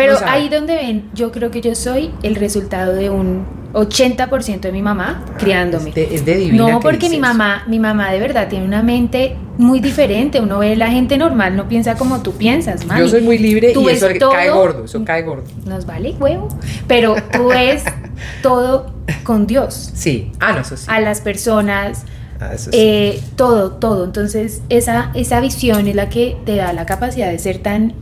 Pero 0.04 0.20
no 0.20 0.28
ahí 0.28 0.50
donde 0.50 0.76
ven, 0.76 1.10
yo 1.14 1.32
creo 1.32 1.52
que 1.52 1.62
yo 1.62 1.76
soy 1.76 2.12
el 2.24 2.36
resultado 2.36 2.94
de 2.96 3.10
un 3.10 3.46
80% 3.74 4.62
de 4.62 4.72
mi 4.72 4.82
mamá 4.82 5.24
criándome. 5.38 5.90
Es 5.90 5.96
de, 5.96 6.16
es 6.16 6.26
de 6.26 6.36
divina 6.38 6.58
No, 6.70 6.80
que 6.80 6.84
porque 6.84 7.08
mi 7.10 7.18
eso. 7.18 7.22
mamá, 7.22 7.64
mi 7.68 7.78
mamá 7.80 8.12
de 8.12 8.20
verdad 8.20 8.48
tiene 8.48 8.66
una 8.66 8.82
mente 8.82 9.36
muy 9.60 9.80
diferente. 9.80 10.40
Uno 10.42 10.60
ve 10.60 10.76
la 10.76 10.90
gente 10.90 11.18
normal, 11.18 11.56
no 11.56 11.68
piensa 11.68 11.96
como 11.96 12.22
tú 12.24 12.34
piensas, 12.34 12.86
mami. 12.86 13.02
Yo 13.02 13.08
soy 13.10 13.22
muy 13.22 13.38
libre 13.38 13.72
Tú 13.74 13.88
y 13.90 13.94
eso 13.94 14.08
todo- 14.20 14.32
cae 14.32 14.50
gordo, 14.50 14.86
eso 14.86 15.04
cae 15.06 15.22
gordo. 15.22 15.44
Nos 15.66 15.86
vale 15.86 16.16
huevo. 16.20 16.48
Pero 16.88 17.16
tú 17.32 17.50
ves 17.50 17.84
todo 18.42 18.92
con 19.24 19.46
Dios. 19.48 19.92
Sí, 19.94 20.32
ah, 20.40 20.54
no, 20.54 20.62
eso 20.62 20.76
sí. 20.78 20.86
A 20.90 21.00
las 21.00 21.22
personas, 21.22 22.04
Ah, 22.42 22.58
sí. 22.58 22.70
eh, 22.74 23.22
todo, 23.36 23.72
todo. 23.74 24.06
Entonces, 24.06 24.62
esa, 24.70 25.12
esa 25.14 25.42
visión 25.42 25.88
es 25.88 25.96
la 25.96 26.10
que 26.10 26.38
te 26.46 26.56
da 26.56 26.72
la 26.74 26.86
capacidad 26.86 27.30
de 27.30 27.38
ser 27.38 27.60
tan 27.60 27.94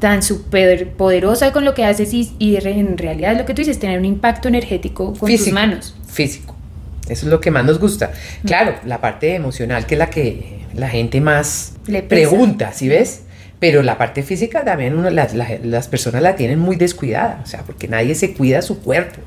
tan 0.00 0.22
súper 0.22 0.88
poderosa 0.94 1.52
con 1.52 1.64
lo 1.64 1.74
que 1.74 1.84
haces 1.84 2.12
y, 2.12 2.32
y 2.38 2.56
en 2.56 2.98
realidad 2.98 3.36
lo 3.36 3.44
que 3.44 3.54
tú 3.54 3.60
dices, 3.60 3.78
tener 3.78 3.98
un 3.98 4.04
impacto 4.06 4.48
energético 4.48 5.14
con 5.14 5.30
tus 5.30 5.52
manos. 5.52 5.94
Físico. 6.08 6.56
Eso 7.08 7.26
es 7.26 7.30
lo 7.30 7.40
que 7.40 7.50
más 7.50 7.64
nos 7.64 7.78
gusta. 7.78 8.12
Claro, 8.44 8.74
la 8.84 9.00
parte 9.00 9.34
emocional, 9.34 9.86
que 9.86 9.94
es 9.94 9.98
la 9.98 10.10
que 10.10 10.60
la 10.74 10.88
gente 10.88 11.20
más 11.20 11.74
Le 11.86 12.02
pregunta, 12.02 12.72
¿sí 12.72 12.88
ves? 12.88 13.22
Pero 13.58 13.82
la 13.82 13.98
parte 13.98 14.22
física 14.22 14.64
también 14.64 14.96
uno, 14.96 15.10
la- 15.10 15.28
la- 15.34 15.58
las 15.62 15.88
personas 15.88 16.22
la 16.22 16.34
tienen 16.36 16.58
muy 16.58 16.76
descuidada, 16.76 17.40
o 17.42 17.46
sea, 17.46 17.62
porque 17.62 17.88
nadie 17.88 18.14
se 18.14 18.32
cuida 18.32 18.62
su 18.62 18.80
cuerpo. 18.80 19.20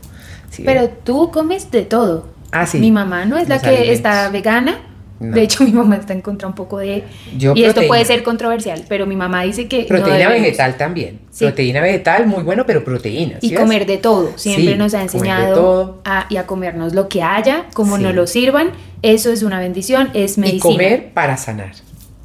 ¿sí 0.49 0.63
Pero 0.65 0.81
ves? 0.81 0.89
tú 1.03 1.29
comes 1.31 1.69
de 1.71 1.83
todo. 1.83 2.29
Ah, 2.51 2.65
sí. 2.65 2.77
Mi 2.79 2.91
mamá 2.91 3.25
no 3.25 3.37
es 3.37 3.47
la 3.49 3.59
que 3.59 3.67
alimentos. 3.67 3.95
está 3.95 4.29
vegana. 4.29 4.79
No. 5.23 5.35
De 5.35 5.41
hecho, 5.41 5.63
mi 5.63 5.71
mamá 5.71 5.95
está 5.95 6.13
en 6.13 6.21
contra 6.21 6.47
un 6.47 6.53
poco 6.55 6.77
de... 6.77 7.03
Yo 7.37 7.53
y 7.55 7.63
esto 7.63 7.81
puede 7.87 8.03
ser 8.05 8.23
controversial, 8.23 8.83
pero 8.89 9.05
mi 9.05 9.15
mamá 9.15 9.43
dice 9.43 9.67
que... 9.67 9.85
Proteína 9.85 10.29
vegetal 10.29 10.75
también. 10.77 11.19
Sí. 11.31 11.45
Proteína 11.45 11.81
vegetal, 11.81 12.27
muy 12.27 12.43
bueno, 12.43 12.65
pero 12.65 12.83
proteína. 12.83 13.37
Y 13.41 13.53
comer 13.53 13.85
de 13.85 13.97
todo. 13.97 14.33
Siempre 14.35 14.73
Sí, 14.73 14.77
nos 14.77 14.93
ha 14.93 15.01
enseñado 15.01 16.01
a, 16.05 16.25
y 16.29 16.37
a 16.37 16.45
comernos 16.45 16.93
lo 16.93 17.07
que 17.09 17.23
haya, 17.23 17.65
como 17.73 17.97
nos 17.97 18.13
lo 18.13 18.27
sirvan. 18.27 18.71
Eso 19.01 19.31
es 19.31 19.43
una 19.43 19.59
bendición, 19.59 20.09
es 20.13 20.37
medicina. 20.37 20.57
Y 20.57 20.59
comer 20.73 21.09
para 21.13 21.37
sanar. 21.37 21.73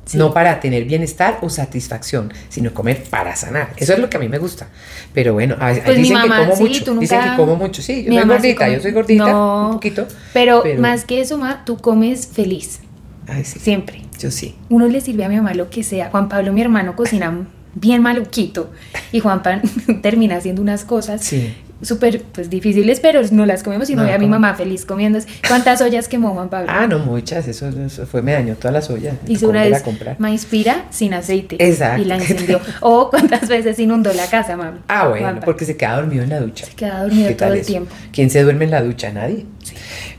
Sí. 0.04 0.16
No 0.16 0.32
para 0.32 0.58
tener 0.58 0.84
bienestar 0.86 1.38
o 1.42 1.50
satisfacción, 1.50 2.32
sino 2.48 2.72
comer 2.72 3.04
para 3.10 3.36
sanar. 3.36 3.74
Eso 3.76 3.92
es 3.92 3.98
lo 3.98 4.08
que 4.08 4.16
a 4.16 4.20
mí 4.20 4.26
me 4.26 4.38
gusta. 4.38 4.68
Pero 5.12 5.34
bueno, 5.34 5.56
a 5.60 5.66
veces 5.66 5.82
Pues 5.84 5.98
dicen 5.98 6.14
mamá, 6.14 6.38
que 6.38 6.42
como 6.44 6.56
sí, 6.56 6.62
mucho. 6.62 6.94
Dicen 6.94 7.20
que 7.20 7.36
como 7.36 7.56
mucho. 7.56 7.82
Sí, 7.82 8.04
yo 8.04 8.12
soy 8.12 8.22
sí 8.22 8.26
gordita, 8.28 8.64
come- 8.64 8.74
yo 8.76 8.80
soy 8.82 8.92
gordita, 8.92 9.30
No, 9.30 9.66
un 9.66 9.72
poquito. 9.74 10.06
Pero, 10.32 10.64
más 10.78 11.04
que 11.04 11.20
eso, 11.20 11.36
ma, 11.36 11.62
tú 11.66 11.76
comes 11.76 12.26
feliz. 12.26 12.80
Ay, 13.28 13.44
sí, 13.44 13.58
Siempre. 13.58 14.02
yo 14.18 14.30
sí. 14.30 14.54
Uno 14.68 14.88
le 14.88 15.00
sirve 15.00 15.24
a 15.24 15.28
mi 15.28 15.36
mamá 15.36 15.54
lo 15.54 15.70
que 15.70 15.82
sea. 15.82 16.10
Juan 16.10 16.28
Pablo, 16.28 16.52
mi 16.52 16.60
hermano, 16.62 16.96
cocina 16.96 17.32
bien 17.74 18.02
maluquito. 18.02 18.70
Y 19.12 19.20
Juan 19.20 19.42
Pan 19.42 19.62
termina 20.02 20.36
haciendo 20.36 20.62
unas 20.62 20.84
cosas 20.84 21.22
Sí. 21.22 21.54
súper 21.82 22.22
pues, 22.22 22.50
difíciles, 22.50 22.98
pero 22.98 23.20
no 23.30 23.46
las 23.46 23.62
comemos 23.62 23.88
y 23.90 23.94
no 23.94 24.02
ve 24.02 24.12
a 24.12 24.18
mi 24.18 24.26
mamá 24.26 24.54
feliz 24.54 24.84
comiendo. 24.84 25.20
¿Cuántas 25.46 25.80
ollas 25.80 26.08
quemó 26.08 26.30
Juan 26.34 26.48
Pablo? 26.48 26.66
Ah, 26.72 26.86
no, 26.88 26.98
muchas. 26.98 27.46
Eso, 27.46 27.68
eso 27.68 28.06
fue, 28.06 28.20
me 28.22 28.32
dañó 28.32 28.56
todas 28.56 28.72
las 28.72 28.90
ollas. 28.90 29.14
Hizo 29.28 29.48
una 29.48 29.62
vez 29.62 29.74
a 29.74 29.82
comprar. 29.84 30.18
maíz 30.18 30.44
pira 30.46 30.86
sin 30.90 31.14
aceite. 31.14 31.56
Exacto. 31.64 32.02
Y 32.02 32.06
la 32.06 32.16
encendió. 32.16 32.60
O 32.80 33.10
cuántas 33.10 33.48
veces 33.48 33.78
inundó 33.78 34.12
la 34.12 34.26
casa, 34.26 34.56
mami. 34.56 34.78
Ah, 34.88 35.06
bueno, 35.08 35.40
porque 35.44 35.64
se 35.64 35.76
queda 35.76 35.96
dormido 35.96 36.24
en 36.24 36.30
la 36.30 36.40
ducha. 36.40 36.66
Se 36.66 36.72
queda 36.72 37.02
dormido 37.02 37.28
¿Qué 37.28 37.34
todo 37.34 37.52
el 37.52 37.64
tiempo. 37.64 37.94
¿Quién 38.12 38.30
se 38.30 38.42
duerme 38.42 38.64
en 38.64 38.70
la 38.72 38.82
ducha? 38.82 39.12
Nadie. 39.12 39.46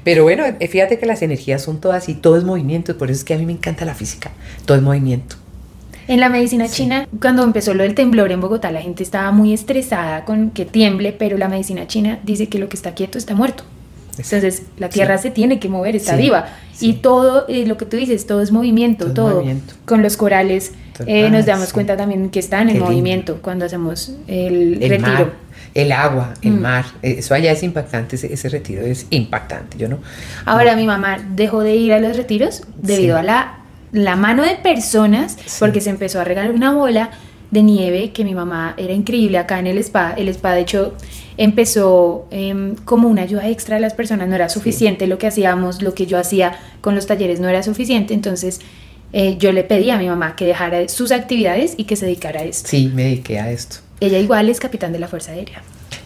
Pero 0.04 0.24
bueno, 0.24 0.44
eh, 0.46 0.68
fíjate 0.68 1.00
que 1.00 1.06
las 1.06 1.22
energías 1.22 1.62
son 1.62 1.80
todas 1.80 2.10
y 2.10 2.16
todo 2.16 2.38
es 2.38 2.44
movimiento. 2.44 2.98
Por 2.98 3.12
eso 3.12 3.20
es 3.20 3.24
que 3.24 3.34
a 3.34 3.38
mí 3.38 3.46
me 3.46 3.54
encanta 3.54 3.86
la 3.86 3.96
física. 3.96 4.32
Todo 4.66 4.78
es 4.78 4.84
movimiento. 4.84 5.36
En 6.08 6.20
la 6.20 6.30
medicina 6.30 6.68
china, 6.68 7.08
cuando 7.22 7.44
empezó 7.44 7.76
lo 7.76 7.84
del 7.84 7.94
temblor 7.94 8.32
en 8.32 8.42
Bogotá, 8.42 8.72
la 8.72 8.82
gente 8.82 9.04
estaba 9.04 9.32
muy 9.32 9.54
estresada 9.54 10.26
con 10.26 10.50
que 10.50 10.66
tiemble, 10.66 11.12
pero 11.12 11.38
la 11.38 11.48
medicina 11.48 11.86
china 11.86 12.18
dice 12.24 12.50
que 12.50 12.58
lo 12.58 12.68
que 12.68 12.78
está 12.78 12.96
quieto 12.96 13.20
está 13.20 13.36
muerto. 13.36 13.64
Entonces, 14.24 14.64
la 14.78 14.90
tierra 14.90 15.18
se 15.18 15.30
tiene 15.32 15.60
que 15.60 15.70
mover, 15.70 15.96
está 15.96 16.16
Sí, 16.16 16.22
viva. 16.24 16.48
Y 16.82 16.94
todo, 16.94 17.46
eh, 17.50 17.66
lo 17.66 17.78
que 17.78 17.86
tú 17.86 17.98
dices, 17.98 18.26
todo 18.28 18.42
es 18.42 18.52
movimiento, 18.52 19.06
Todo 19.06 19.10
es 19.10 19.16
todo. 19.16 19.36
movimiento. 19.36 19.74
Con 19.86 20.02
los 20.02 20.18
corales 20.18 20.72
eh, 21.08 21.30
nos 21.30 21.46
damos 21.46 21.72
cuenta 21.74 21.96
también 21.96 22.30
que 22.30 22.40
están 22.40 22.66
Qué 22.68 22.72
en 22.72 22.78
lindo. 22.78 22.86
movimiento 22.92 23.40
cuando 23.42 23.66
hacemos 23.66 24.12
el, 24.28 24.82
El 24.84 24.90
retiro. 24.90 25.00
mar, 25.12 25.34
el 25.74 25.92
agua, 25.94 26.34
el 26.42 26.52
Mm. 26.52 26.62
mar. 26.62 26.86
eh, 27.02 27.16
Eso 27.20 27.34
allá 27.34 27.52
es 27.54 27.64
impactante, 27.64 28.16
ese, 28.18 28.34
ese 28.34 28.50
retiro 28.50 28.82
es 28.82 29.06
impactante. 29.10 29.78
Yo 29.78 29.88
no. 29.88 30.00
Ahora 30.46 30.76
mi 30.76 30.86
mamá 30.86 31.18
dejó 31.36 31.62
de 31.62 31.76
ir 31.76 31.94
a 31.94 32.00
los 32.00 32.18
retiros 32.18 32.64
debido 32.82 33.18
a 33.18 33.24
la, 33.24 33.60
la 33.94 34.16
mano 34.18 34.44
de 34.44 34.56
personas, 34.56 35.38
porque 35.60 35.80
se 35.82 35.90
empezó 35.90 36.20
a 36.20 36.24
regalar 36.26 36.52
una 36.52 36.74
bola 36.74 37.12
de 37.51 37.63
nieve 37.63 38.12
que 38.12 38.24
mi 38.24 38.36
mamá 38.36 38.75
era 38.77 38.94
increíble 38.94 39.38
acá 39.38 39.60
en 39.60 39.68
el 39.68 39.77
spa. 39.79 40.13
El 40.15 40.27
spa, 40.29 40.53
de 40.53 40.62
hecho, 40.62 40.94
empezó 41.38 42.27
em, 42.32 42.75
como 42.86 43.08
una 43.08 43.24
ayuda 43.24 43.48
extra 43.48 43.77
a 43.77 43.79
las 43.79 43.94
personas, 43.94 44.27
no 44.27 44.36
era 44.36 44.50
suficiente 44.50 45.08
lo 45.08 45.18
que 45.18 45.27
hacíamos, 45.27 45.82
lo 45.82 45.94
que 45.94 46.06
yo 46.06 46.18
hacía 46.20 46.58
con 46.82 46.96
los 46.96 47.08
talleres 47.08 47.39
no 47.39 47.48
era 47.50 47.63
suficiente, 47.63 48.13
entonces 48.13 48.60
eh, 49.13 49.38
yo 49.39 49.51
le 49.51 49.63
pedí 49.63 49.89
a 49.89 49.98
mi 49.98 50.08
mamá 50.08 50.36
que 50.36 50.46
dejara 50.46 50.88
sus 50.89 51.12
actividades 51.12 51.74
y 51.77 51.86
que 51.86 51.96
se 51.96 52.06
dedicara 52.06 52.41
a 52.41 52.44
esto. 52.44 52.68
Sí, 52.70 52.91
me 52.94 53.03
dediqué 53.06 53.39
a 53.39 53.51
esto. 53.51 53.77
Ella 54.00 54.20
igual 54.20 54.50
es 54.50 54.60
capitán 54.60 54.91
de 54.94 55.00
la 55.00 55.08
Fuerza 55.08 55.32
Aérea. 55.32 55.62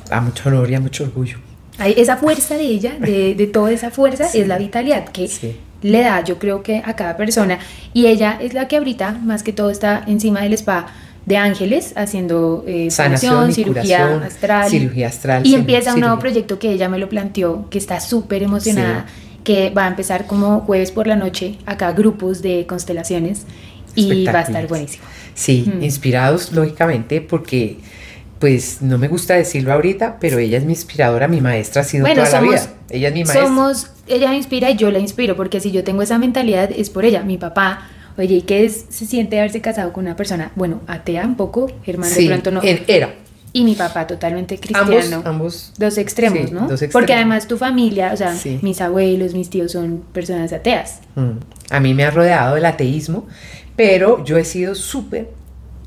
A 0.09 0.21
mucho 0.21 0.47
honor 0.49 0.69
y 0.71 0.75
a 0.75 0.79
mucho 0.79 1.03
orgullo. 1.03 1.37
Hay 1.79 1.93
esa 1.97 2.17
fuerza 2.17 2.55
de 2.55 2.63
ella, 2.65 2.93
de, 2.99 3.33
de 3.35 3.47
toda 3.47 3.71
esa 3.71 3.89
fuerza, 3.91 4.25
Sí. 4.29 4.39
es 4.39 4.47
la 4.47 4.57
vitalidad 4.59 5.09
que 5.09 5.27
Sí. 5.27 5.57
le 5.81 6.01
da, 6.01 6.23
yo 6.23 6.37
creo 6.39 6.61
que 6.63 6.81
a 6.85 6.95
cada 6.95 7.17
persona. 7.17 7.59
Y 7.93 8.05
ella 8.05 8.37
es 8.39 8.53
la 8.53 8.67
que 8.67 8.77
ahorita, 8.77 9.11
más 9.23 9.43
que 9.43 9.51
todo, 9.53 9.69
está 9.71 10.03
encima 10.07 10.41
del 10.41 10.53
spa 10.53 10.85
de 11.25 11.37
ángeles, 11.37 11.93
haciendo 11.95 12.63
eh, 12.67 12.91
Sanación 12.91 13.53
cirugía 13.53 14.17
astral. 14.25 14.69
cirugía 14.69 15.07
astral, 15.07 15.45
Y 15.47 15.55
empieza 15.55 15.93
un 15.93 16.01
nuevo 16.01 16.19
proyecto 16.19 16.59
que 16.59 16.71
ella 16.71 16.89
me 16.89 16.97
lo 16.97 17.07
planteó, 17.07 17.69
que 17.69 17.77
está 17.77 17.99
súper 18.01 18.43
emocionada, 18.43 19.05
que 19.43 19.69
va 19.69 19.85
a 19.85 19.87
empezar 19.87 20.27
como 20.27 20.61
jueves 20.61 20.91
por 20.91 21.07
la 21.07 21.15
noche, 21.15 21.57
acá 21.65 21.91
grupos 21.93 22.41
de 22.41 22.65
constelaciones, 22.67 23.43
y 23.95 24.25
va 24.25 24.39
a 24.39 24.41
estar 24.41 24.67
buenísimo. 24.67 25.03
Sí, 25.33 25.71
Mm. 25.73 25.83
inspirados 25.83 26.51
lógicamente 26.51 27.21
porque 27.21 27.77
pues 28.39 28.81
no 28.81 28.97
me 28.97 29.07
gusta 29.07 29.35
decirlo 29.35 29.71
ahorita, 29.71 30.17
pero 30.19 30.37
ella 30.37 30.57
es 30.57 30.65
mi 30.65 30.73
inspiradora, 30.73 31.29
mi 31.29 31.39
maestra 31.39 31.81
ha 31.81 31.85
sido 31.85 32.03
Bueno, 32.03 32.23
toda 32.25 32.39
somos- 32.39 32.53
la 32.55 32.59
vida. 32.61 32.73
Ella 32.89 33.07
es 33.07 33.13
mi 33.13 33.23
maestra. 33.23 33.45
Somos, 33.45 33.87
ella 34.07 34.29
me 34.31 34.35
inspira 34.35 34.69
y 34.69 34.75
yo 34.75 34.91
la 34.91 34.99
inspiro, 34.99 35.37
porque 35.37 35.61
si 35.61 35.71
yo 35.71 35.85
tengo 35.85 36.01
esa 36.01 36.17
mentalidad 36.17 36.69
es 36.75 36.89
por 36.89 37.05
ella. 37.05 37.23
Mi 37.23 37.37
papá, 37.37 37.87
oye, 38.17 38.35
¿y 38.35 38.41
qué 38.41 38.65
es, 38.65 38.85
se 38.89 39.05
siente 39.05 39.39
haberse 39.39 39.61
casado 39.61 39.93
con 39.93 40.05
una 40.05 40.15
persona? 40.15 40.51
Bueno, 40.55 40.81
atea 40.87 41.25
un 41.25 41.35
poco, 41.35 41.71
Germán 41.83 42.09
sí, 42.09 42.23
de 42.23 42.27
pronto 42.29 42.51
no. 42.51 42.61
era. 42.63 43.13
Y 43.55 43.63
mi 43.65 43.75
papá 43.75 44.07
totalmente 44.07 44.59
Ambos, 44.73 44.95
cristiano. 44.97 45.21
ambos. 45.25 45.73
Dos 45.77 45.97
extremos, 45.99 46.49
Sí, 46.49 46.53
¿no? 46.53 46.61
dos 46.61 46.71
extremos. 46.81 46.93
Porque 46.93 47.13
además 47.13 47.47
tu 47.47 47.57
familia, 47.57 48.11
o 48.11 48.17
sea, 48.17 48.33
Sí. 48.35 48.57
mis 48.63 48.81
abuelos, 48.81 49.35
mis 49.35 49.49
tíos 49.51 49.71
son 49.73 50.03
personas 50.11 50.51
ateas. 50.53 51.01
Mm. 51.15 51.31
A 51.69 51.79
mí 51.79 51.93
me 51.93 52.03
ha 52.03 52.09
rodeado 52.11 52.57
el 52.57 52.65
ateísmo, 52.65 53.27
pero 53.75 54.23
yo 54.25 54.37
he 54.37 54.45
sido 54.45 54.73
súper, 54.73 55.29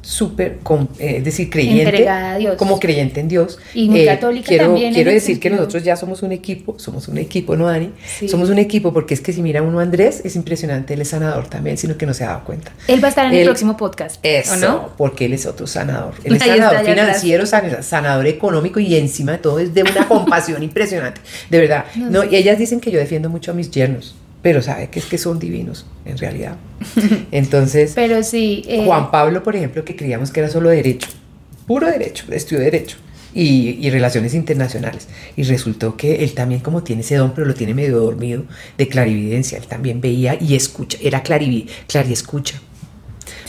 súper, 0.07 0.59
eh, 1.01 1.17
es 1.19 1.25
decir, 1.25 1.51
creyente. 1.51 1.83
Entregada 1.83 2.35
a 2.35 2.39
Dios. 2.39 2.55
Como 2.57 2.79
creyente 2.79 3.19
en 3.19 3.27
Dios. 3.29 3.59
Eh, 3.75 3.81
Y 3.81 3.89
muy 3.89 4.05
católica 4.05 4.47
quiero, 4.47 4.67
también 4.67 4.95
Quiero 4.95 5.11
decir 5.11 5.41
que 5.41 5.51
nosotros 5.51 5.83
ya 5.83 5.97
somos 5.97 6.23
un 6.23 6.31
equipo, 6.31 6.79
somos 6.79 7.09
un 7.09 7.19
equipo, 7.19 7.57
¿no, 7.57 7.67
Dani? 7.67 7.91
Sí. 8.19 8.29
Somos 8.29 8.49
un 8.49 8.59
equipo 8.59 8.93
porque 8.93 9.15
es 9.15 9.21
que 9.21 9.33
si 9.33 9.43
mira 9.43 9.63
uno 9.63 9.81
a 9.81 9.83
Andrés, 9.83 10.23
es 10.25 10.37
impresionante, 10.37 10.95
él 10.95 11.01
es 11.01 11.09
sanador 11.09 11.49
también, 11.49 11.77
sino 11.77 11.97
que 11.99 12.07
no 12.07 12.15
se 12.15 12.23
ha 12.23 12.29
dado 12.29 12.45
cuenta. 12.45 12.73
Él 12.87 13.03
va 13.03 13.07
a 13.07 13.11
estar 13.11 13.27
en 13.27 13.35
el 13.35 13.45
próximo 13.45 13.77
podcast, 13.77 14.21
Eso, 14.23 14.55
¿o 14.55 14.57
no? 14.59 14.93
porque 14.97 15.25
él 15.25 15.33
es 15.33 15.45
otro 15.45 15.67
sanador. 15.67 16.15
Él 16.23 16.37
es 16.37 16.43
Ahí 16.43 16.51
sanador 16.51 16.85
financiero, 16.87 17.45
san- 17.47 17.83
sanador 17.83 18.27
económico 18.29 18.79
y 18.79 18.95
encima 18.95 19.33
de 19.33 19.39
todo 19.39 19.59
es 19.59 19.75
de 19.75 19.83
una 19.83 20.07
compasión 20.09 20.63
impresionante. 20.63 21.21
De 21.51 21.59
verdad. 21.59 21.85
No 21.97 22.23
y 22.23 22.37
ellas 22.37 22.59
dicen 22.59 22.79
que 22.81 22.93
yo 22.93 22.99
defiendo 23.01 23.29
mucho 23.29 23.51
a 23.51 23.55
mis 23.55 23.71
yernos, 23.73 24.15
pero 24.47 24.63
sabe 24.63 24.91
que 24.91 25.01
es 25.01 25.07
que 25.07 25.19
son 25.19 25.41
divinos, 25.41 25.87
en 26.05 26.17
realidad. 26.19 26.55
Entonces, 27.33 27.91
Pero 27.97 28.23
sí. 28.23 28.63
eh, 28.69 28.85
Juan 28.87 29.11
Pablo, 29.11 29.43
por 29.43 29.57
ejemplo, 29.57 29.85
que 29.85 29.97
creíamos 29.97 30.31
que 30.31 30.39
era 30.39 30.49
solo 30.49 30.69
derecho, 30.69 31.09
puro 31.67 31.89
derecho, 31.91 32.27
estudió 32.31 32.61
derecho. 32.63 32.97
Y, 33.35 33.77
y 33.85 33.91
relaciones 33.91 34.35
internacionales. 34.35 35.09
Y 35.37 35.43
resultó 35.43 35.97
que 35.97 36.23
él 36.23 36.33
también 36.33 36.61
como 36.61 36.85
tiene 36.85 37.03
ese 37.03 37.17
don, 37.17 37.33
pero 37.35 37.45
lo 37.45 37.55
tiene 37.55 37.75
medio 37.75 37.99
dormido, 37.99 38.45
de 38.79 38.87
clarividencia. 38.87 39.59
Él 39.59 39.67
también 39.67 40.01
veía 40.01 40.39
y 40.41 40.55
escucha, 40.55 40.97
era 41.03 41.25
clarivi, 41.25 41.67
clariescucha. 41.89 42.61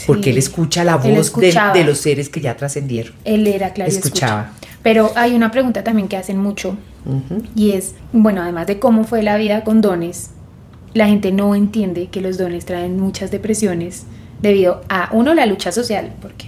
Porque 0.08 0.24
Sí. 0.24 0.30
él 0.32 0.38
escucha 0.40 0.84
la 0.84 1.00
Él 1.04 1.16
voz 1.16 1.32
de, 1.36 1.84
los 1.84 2.00
seres 2.00 2.28
que 2.30 2.42
ya 2.42 2.58
trascendieron. 2.58 3.14
Él 3.24 3.46
era 3.46 3.72
claro. 3.72 3.92
Escuchaba. 3.92 4.52
Pero 4.82 5.12
hay 5.16 5.36
una 5.36 5.52
pregunta 5.52 5.84
también 5.84 6.08
que 6.08 6.18
hacen 6.18 6.38
mucho 6.38 6.76
y 7.56 7.74
es, 7.74 7.94
bueno, 8.14 8.42
además 8.42 8.66
de 8.66 8.80
cómo 8.80 9.04
fue 9.04 9.22
la 9.22 9.38
vida 9.38 9.64
con 9.64 9.80
dones, 9.82 10.32
la 10.94 11.08
gente 11.08 11.32
no 11.32 11.56
entiende 11.56 12.08
que 12.08 12.22
los 12.22 12.38
dones 12.38 12.66
traen 12.66 13.00
muchas 13.00 13.32
depresiones 13.32 14.06
debido 14.42 14.82
a, 14.90 15.10
uno, 15.14 15.34
la 15.34 15.46
lucha 15.46 15.72
social, 15.72 16.14
porque 16.22 16.46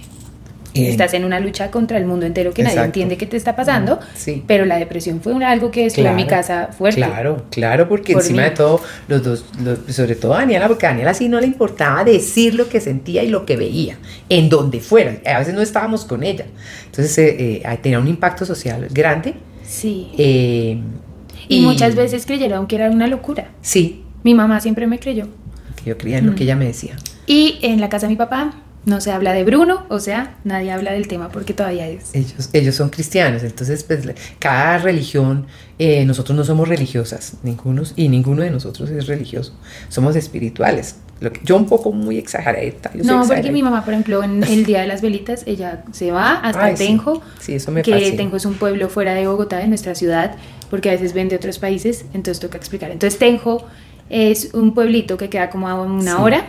Y- 0.72 0.86
estás 0.86 1.14
en 1.14 1.24
una 1.24 1.40
lucha 1.40 1.72
contra 1.72 1.98
el 1.98 2.06
mundo 2.06 2.26
entero 2.26 2.52
que 2.52 2.62
nadie 2.62 2.80
entiende 2.80 3.16
qué 3.16 3.26
te 3.26 3.36
está 3.36 3.56
pasando, 3.56 3.98
Sí. 4.14 4.44
pero 4.46 4.64
la 4.64 4.78
depresión 4.78 5.20
fue 5.20 5.34
algo 5.44 5.72
que 5.72 5.86
estuvo 5.86 6.06
en 6.06 6.14
mi 6.14 6.26
casa 6.26 6.68
fuerte. 6.76 7.00
Claro, 7.00 7.44
claro, 7.50 7.88
porque 7.88 8.12
Por 8.12 8.22
encima 8.22 8.42
mí. 8.44 8.48
de 8.50 8.54
todo, 8.54 8.80
los 9.08 9.22
dos, 9.24 9.44
los- 9.64 9.80
sobre 9.94 10.14
todo 10.14 10.34
a 10.34 10.38
Daniela, 10.38 10.68
porque 10.68 10.86
a 10.86 10.90
Daniela 10.90 11.12
sí 11.14 11.28
no 11.28 11.40
le 11.40 11.46
importaba 11.48 12.04
decir 12.04 12.54
lo 12.54 12.68
que 12.68 12.80
sentía 12.80 13.24
y 13.24 13.28
lo 13.28 13.44
que 13.46 13.56
veía, 13.56 13.98
en 14.28 14.48
donde 14.48 14.78
fuera. 14.80 15.16
A 15.26 15.40
veces 15.40 15.54
no 15.54 15.60
estábamos 15.60 16.04
con 16.04 16.22
ella. 16.22 16.46
Entonces 16.86 17.18
eh, 17.18 17.62
eh, 17.64 17.78
tenía 17.82 17.98
un 17.98 18.06
impacto 18.06 18.44
social 18.46 18.86
grande. 18.92 19.34
Sí. 19.64 20.10
eh, 20.18 20.80
y, 21.48 21.60
muchas 21.62 21.96
veces 21.96 22.26
creyeron 22.26 22.68
que 22.68 22.76
era 22.76 22.90
una 22.90 23.08
locura. 23.08 23.50
Sí, 23.60 24.04
Mi 24.22 24.34
mamá 24.34 24.60
siempre 24.60 24.86
me 24.86 24.98
creyó. 24.98 25.26
yo 25.86 25.96
creía 25.96 26.18
en 26.18 26.26
lo 26.26 26.32
Mm. 26.32 26.34
que 26.34 26.44
ella 26.44 26.56
me 26.56 26.66
decía. 26.66 26.96
Y 27.26 27.58
en 27.62 27.80
la 27.80 27.88
casa 27.88 28.06
de 28.06 28.10
mi 28.12 28.16
papá 28.16 28.52
no 28.84 29.00
se 29.00 29.12
habla 29.12 29.32
de 29.32 29.44
Bruno, 29.44 29.84
o 29.88 29.98
sea, 30.00 30.36
nadie 30.44 30.72
habla 30.72 30.92
del 30.92 31.06
tema 31.08 31.28
porque 31.30 31.54
todavía 31.54 31.86
es. 31.88 32.14
Ellos, 32.14 32.50
ellos 32.52 32.74
son 32.74 32.90
cristianos, 32.90 33.42
entonces 33.44 33.82
pues 33.84 34.06
cada 34.38 34.76
religión, 34.78 35.46
eh, 35.78 36.04
nosotros 36.04 36.36
no 36.36 36.44
somos 36.44 36.68
religiosas, 36.68 37.34
ninguno, 37.42 37.82
y 37.96 38.08
ninguno 38.08 38.42
de 38.42 38.50
nosotros 38.50 38.90
es 38.90 39.06
religioso, 39.06 39.54
somos 39.88 40.16
espirituales. 40.16 40.96
Lo 41.20 41.30
que, 41.32 41.40
yo 41.44 41.56
un 41.56 41.66
poco 41.66 41.92
muy 41.92 42.22
soy 42.26 42.40
No, 43.04 43.26
porque 43.26 43.52
mi 43.52 43.62
mamá, 43.62 43.84
por 43.84 43.92
ejemplo, 43.92 44.22
en 44.22 44.42
el 44.42 44.64
día 44.64 44.80
de 44.80 44.86
las 44.86 45.02
velitas, 45.02 45.42
ella 45.46 45.84
se 45.92 46.10
va 46.12 46.32
hasta 46.40 46.64
Ay, 46.64 46.76
sí. 46.78 46.86
Tenjo, 46.86 47.22
Sí, 47.38 47.54
eso 47.54 47.70
me 47.70 47.82
que 47.82 47.92
fascina. 47.92 48.16
Tenjo 48.16 48.36
es 48.36 48.46
un 48.46 48.54
pueblo 48.54 48.88
fuera 48.88 49.12
de 49.12 49.26
Bogotá, 49.26 49.58
de 49.58 49.68
nuestra 49.68 49.94
ciudad, 49.94 50.36
porque 50.70 50.88
a 50.88 50.92
veces 50.92 51.12
ven 51.12 51.28
de 51.28 51.36
otros 51.36 51.58
países, 51.58 52.06
entonces 52.14 52.40
toca 52.40 52.56
explicar. 52.56 52.90
Entonces 52.90 53.18
Tenjo 53.18 53.66
es 54.10 54.50
un 54.52 54.74
pueblito 54.74 55.16
que 55.16 55.28
queda 55.30 55.48
como 55.50 55.68
a 55.68 55.80
una 55.80 56.16
Sí. 56.16 56.22
hora 56.22 56.44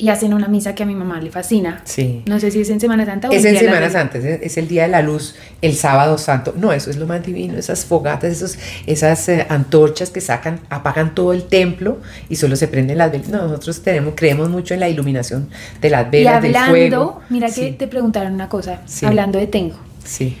y 0.00 0.10
hacen 0.10 0.32
una 0.32 0.46
misa 0.46 0.76
que 0.76 0.84
a 0.84 0.86
mi 0.86 0.94
mamá 0.94 1.20
le 1.20 1.28
fascina. 1.32 1.80
Sí. 1.84 2.22
No 2.26 2.38
sé 2.38 2.52
si 2.52 2.60
es 2.60 2.70
en 2.70 2.78
Semana 2.78 3.04
Santa 3.04 3.28
o 3.28 3.32
Es 3.32 3.44
el 3.44 3.56
en 3.56 3.60
Semana. 3.64 3.90
Santa, 3.90 4.18
es, 4.18 4.56
el 4.56 4.68
Día 4.68 4.82
de 4.84 4.88
la 4.90 5.02
Luz, 5.02 5.34
el 5.60 5.74
sábado 5.74 6.18
santo. 6.18 6.54
No, 6.56 6.72
eso 6.72 6.88
es 6.90 6.96
lo 6.98 7.06
más 7.08 7.26
divino, 7.26 7.58
esas 7.58 7.84
fogatas, 7.84 8.30
esos, 8.32 8.58
esas 8.86 9.28
eh, 9.28 9.44
antorchas 9.48 10.10
que 10.10 10.20
sacan, 10.20 10.60
apagan 10.70 11.16
todo 11.16 11.32
el 11.32 11.42
templo 11.48 11.98
y 12.28 12.36
solo 12.36 12.54
se 12.54 12.68
prenden 12.68 12.96
las 12.98 13.10
velas. 13.10 13.28
No, 13.28 13.42
nosotros 13.48 13.82
tenemos, 13.82 14.14
creemos 14.16 14.48
mucho 14.50 14.72
en 14.74 14.80
la 14.80 14.88
iluminación 14.88 15.48
de 15.80 15.90
las 15.90 16.06
Y 16.06 16.10
velas, 16.10 16.42
del 16.42 16.54
hablando, 16.56 16.70
fuego. 16.70 17.20
mira 17.28 17.48
que 17.48 17.52
Sí, 17.54 17.72
te 17.76 17.88
preguntaron 17.88 18.34
una 18.34 18.48
cosa, 18.48 18.82
Sí. 18.86 19.04
hablando 19.04 19.38
de 19.40 19.48
Tenjo. 19.48 19.80
sí. 20.04 20.38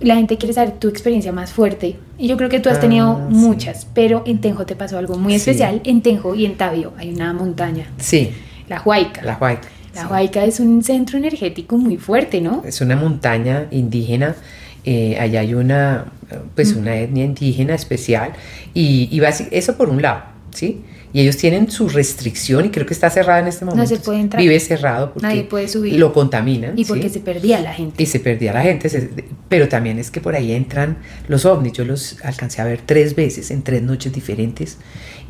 La 0.00 0.14
gente 0.16 0.38
quiere 0.38 0.52
saber 0.54 0.72
tu 0.72 0.88
experiencia 0.88 1.30
más 1.32 1.52
fuerte. 1.52 1.96
Y 2.18 2.26
yo 2.28 2.36
creo 2.36 2.48
que 2.48 2.58
tú 2.60 2.68
has 2.70 2.78
Ah, 2.78 2.80
tenido 2.80 3.16
sí. 3.28 3.34
muchas, 3.34 3.86
pero 3.94 4.22
en 4.26 4.40
Tenjo 4.40 4.64
te 4.66 4.74
pasó 4.76 4.96
algo 4.98 5.16
muy 5.18 5.32
Sí. 5.32 5.36
especial. 5.38 5.80
En 5.84 6.00
Tenjo 6.00 6.34
y 6.34 6.46
en 6.46 6.56
Tabio 6.56 6.92
hay 6.96 7.12
una 7.12 7.32
montaña, 7.34 7.86
Sí, 7.98 8.30
la 8.68 8.80
Huayca. 8.82 9.22
la 9.22 9.36
Huayca. 9.38 9.68
La 9.94 10.02
sí. 10.02 10.06
Huayca 10.10 10.44
es 10.44 10.60
un 10.60 10.82
centro 10.82 11.18
energético 11.18 11.76
muy 11.76 11.96
fuerte, 11.98 12.40
¿no? 12.40 12.62
Es 12.64 12.80
una 12.80 12.96
montaña 12.96 13.66
indígena, 13.70 14.36
eh, 14.84 15.18
allá 15.20 15.40
hay 15.40 15.52
una, 15.54 16.06
pues 16.54 16.74
Mm. 16.74 16.78
una 16.78 16.96
etnia 16.96 17.24
indígena 17.24 17.74
especial 17.74 18.32
y, 18.72 19.08
y 19.10 19.20
eso 19.50 19.76
por 19.76 19.88
un 19.90 20.00
lado, 20.00 20.22
¿sí? 20.52 20.80
Y 21.12 21.20
ellos 21.22 21.36
tienen 21.36 21.70
su 21.70 21.88
restricción 21.88 22.66
y 22.66 22.70
creo 22.70 22.86
que 22.86 22.94
está 22.94 23.10
cerrada 23.10 23.40
en 23.40 23.48
este 23.48 23.64
momento. 23.64 23.86
se 23.94 24.00
puede 24.00 24.20
entrar. 24.20 24.40
Vive 24.40 24.60
cerrado 24.60 25.12
porque 25.12 25.26
Nadie 25.26 25.42
puede 25.44 25.66
subir. 25.68 25.98
lo 25.98 26.12
contaminan. 26.12 26.78
Y 26.78 26.84
porque 26.84 27.08
¿sí? 27.08 27.14
se 27.14 27.20
perdía 27.20 27.60
la 27.60 27.72
gente. 27.72 28.02
Y 28.02 28.06
se 28.06 28.20
perdía 28.20 28.52
la 28.52 28.62
gente, 28.62 28.88
se- 28.88 29.10
pero 29.48 29.68
también 29.68 29.98
es 29.98 30.10
que 30.10 30.20
por 30.20 30.34
ahí 30.36 30.52
entran 30.52 30.98
los 31.26 31.44
ovnis. 31.44 31.72
Yo 31.72 31.84
los 31.84 32.16
alcancé 32.24 32.62
a 32.62 32.64
ver 32.64 32.80
tres 32.86 33.14
veces 33.16 33.50
en 33.50 33.62
tres 33.62 33.82
noches 33.82 34.12
diferentes 34.12 34.78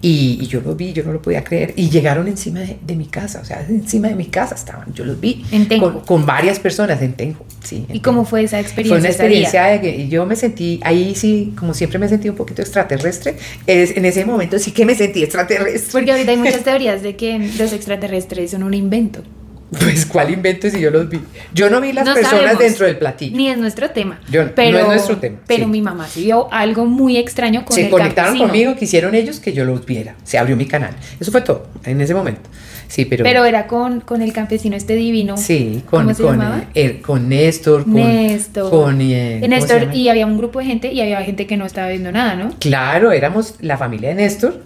y, 0.03 0.39
y 0.41 0.47
yo 0.47 0.61
los 0.61 0.77
vi, 0.77 0.93
yo 0.93 1.03
no 1.05 1.13
lo 1.13 1.23
podía 1.23 1.45
creer. 1.45 1.73
Y 1.77 1.89
llegaron 1.91 2.29
encima 2.29 2.61
de, 2.61 2.79
de 2.87 2.97
mi 2.97 3.07
casa, 3.07 3.41
o 3.41 3.45
sea, 3.45 3.65
encima 3.69 4.09
de 4.09 4.15
mi 4.17 4.27
casa 4.27 4.55
estaban, 4.55 4.93
yo 4.95 5.05
los 5.05 5.19
vi. 5.21 5.45
En 5.51 5.67
Tenjo. 5.69 5.93
Con, 5.93 6.01
con 6.05 6.27
varias 6.27 6.59
personas 6.59 7.01
en 7.03 7.15
Tenjo, 7.15 7.45
sí. 7.63 7.87
¿Y 7.93 8.01
cómo 8.01 8.25
fue 8.25 8.45
esa 8.45 8.61
experiencia? 8.61 8.97
Fue 8.97 9.01
una 9.01 9.09
experiencia 9.09 9.65
de 9.67 9.81
que 9.81 10.09
yo 10.09 10.27
me 10.27 10.37
sentí, 10.37 10.81
ahí 10.83 11.15
sí, 11.15 11.53
como 11.59 11.75
siempre 11.75 11.99
me 11.99 12.09
sentí 12.09 12.29
un 12.29 12.37
poquito 12.37 12.63
extraterrestre. 12.63 13.37
Es, 13.67 13.97
en 13.97 14.05
ese 14.05 14.25
momento 14.25 14.59
sí 14.59 14.73
que 14.73 14.85
me 14.85 14.95
sentí 14.95 15.23
extraterrestre. 15.23 15.93
Porque 15.93 16.13
ahorita 16.13 16.31
hay 16.31 16.37
muchas 16.37 16.65
teorías 16.65 17.03
de 17.03 17.17
que 17.17 17.39
los 17.59 17.73
extraterrestres 17.73 18.51
son 18.51 18.63
un 18.63 18.75
invento. 18.75 19.23
Pues, 19.71 20.05
¿cuál 20.07 20.31
invento 20.33 20.69
si 20.69 20.81
yo 20.81 20.91
los 20.91 21.09
vi? 21.09 21.21
Yo 21.55 21.71
no 21.71 21.81
vi 21.81 21.93
las 21.93 22.05
No 22.05 22.15
personas 22.15 22.41
sabemos. 22.41 22.59
dentro 22.59 22.87
del 22.87 22.99
platillo. 22.99 23.37
Ni 23.37 23.49
es 23.51 23.57
nuestro 23.57 23.91
tema. 23.91 24.19
Yo- 24.29 24.45
no 24.45 24.51
pero, 24.57 24.79
es 24.81 24.87
nuestro 24.87 25.19
tema, 25.19 25.39
Pero 25.47 25.65
sí. 25.65 25.71
mi 25.71 25.81
mamá 25.81 26.09
sí 26.09 26.25
vio 26.25 26.53
algo 26.53 26.87
muy 26.87 27.17
extraño 27.17 27.65
con 27.65 27.75
se 27.77 27.85
el 27.85 27.91
conectaron 27.91 28.33
campesino. 28.33 28.49
conmigo, 28.49 28.75
quisieron 28.77 29.15
ellos 29.15 29.39
que 29.39 29.53
yo 29.53 29.65
los 29.65 29.87
viera. 29.87 30.17
Se 30.25 30.39
abrió 30.39 30.57
mi 30.57 30.67
canal. 30.67 30.91
Eso 31.21 31.31
fue 31.31 31.43
todo 31.43 31.69
en 31.85 32.01
ese 32.01 32.15
momento. 32.15 32.51
Sí, 32.89 33.05
pero. 33.05 33.23
Pero 33.23 33.45
era 33.45 33.69
con, 33.69 34.01
con 34.01 34.23
el 34.23 34.33
campesino 34.33 34.75
este 34.75 34.97
divino. 34.97 35.37
sí, 35.37 35.85
con, 35.89 36.03
¿Cómo 36.03 36.15
se 36.17 36.23
con, 36.25 36.33
llamaba? 36.39 36.65
eh, 36.75 37.01
con 37.01 37.29
Néstor, 37.29 37.85
con. 37.85 37.95
Néstor. 37.95 38.71
Con, 38.71 39.01
eh, 39.01 39.39
¿cómo 39.41 39.45
se 39.45 39.49
Néstor, 39.49 39.95
y 39.95 40.09
había 40.09 40.27
un 40.27 40.37
grupo 40.37 40.59
de 40.59 40.65
gente 40.65 40.93
y 40.93 41.01
había 41.01 41.23
gente 41.23 41.47
que 41.47 41.57
no 41.57 41.65
estaba 41.65 41.89
viendo 41.89 42.11
nada, 42.11 42.35
¿no? 42.35 42.51
Claro, 42.59 43.13
éramos 43.13 43.55
la 43.61 43.77
familia 43.79 44.09
de 44.09 44.17
Néstor, 44.17 44.61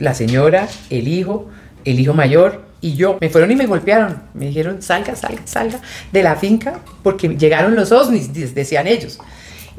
la 0.00 0.14
señora, 0.14 0.66
el 0.90 1.06
hijo, 1.06 1.48
el 1.84 2.00
hijo 2.00 2.14
mayor 2.14 2.68
y 2.80 2.94
yo. 2.94 3.18
Me 3.20 3.28
fueron 3.30 3.50
y 3.50 3.56
me 3.56 3.66
golpearon. 3.66 4.22
Me 4.34 4.46
dijeron, 4.46 4.80
salga, 4.82 5.14
salga, 5.16 5.42
salga 5.46 5.80
de 6.12 6.22
la 6.22 6.36
finca 6.36 6.80
porque 7.02 7.28
llegaron 7.28 7.74
los 7.74 7.92
ovnis, 7.92 8.32
de- 8.32 8.48
decían 8.48 8.86
ellos. 8.86 9.18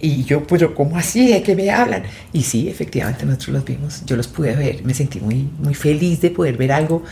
Y 0.04 0.24
yo, 0.24 0.46
pero 0.48 0.74
¿cómo 0.74 0.98
así? 0.98 1.28
¿De 1.32 1.44
qué 1.44 1.56
me 1.56 1.70
hablan? 1.70 2.04
Y 2.34 2.42
sí, 2.44 2.68
efectivamente 2.68 3.24
nosotros 3.26 3.50
los 3.50 3.66
vimos, 3.66 4.04
yo 4.06 4.16
los 4.16 4.28
pude 4.28 4.56
ver, 4.56 4.84
me 4.84 4.94
sentí 4.96 5.20
muy, 5.20 5.48
muy 5.60 5.76
feliz 5.76 6.22
de 6.22 6.32
poder 6.32 6.58
ver 6.58 6.72
algo 6.72 7.04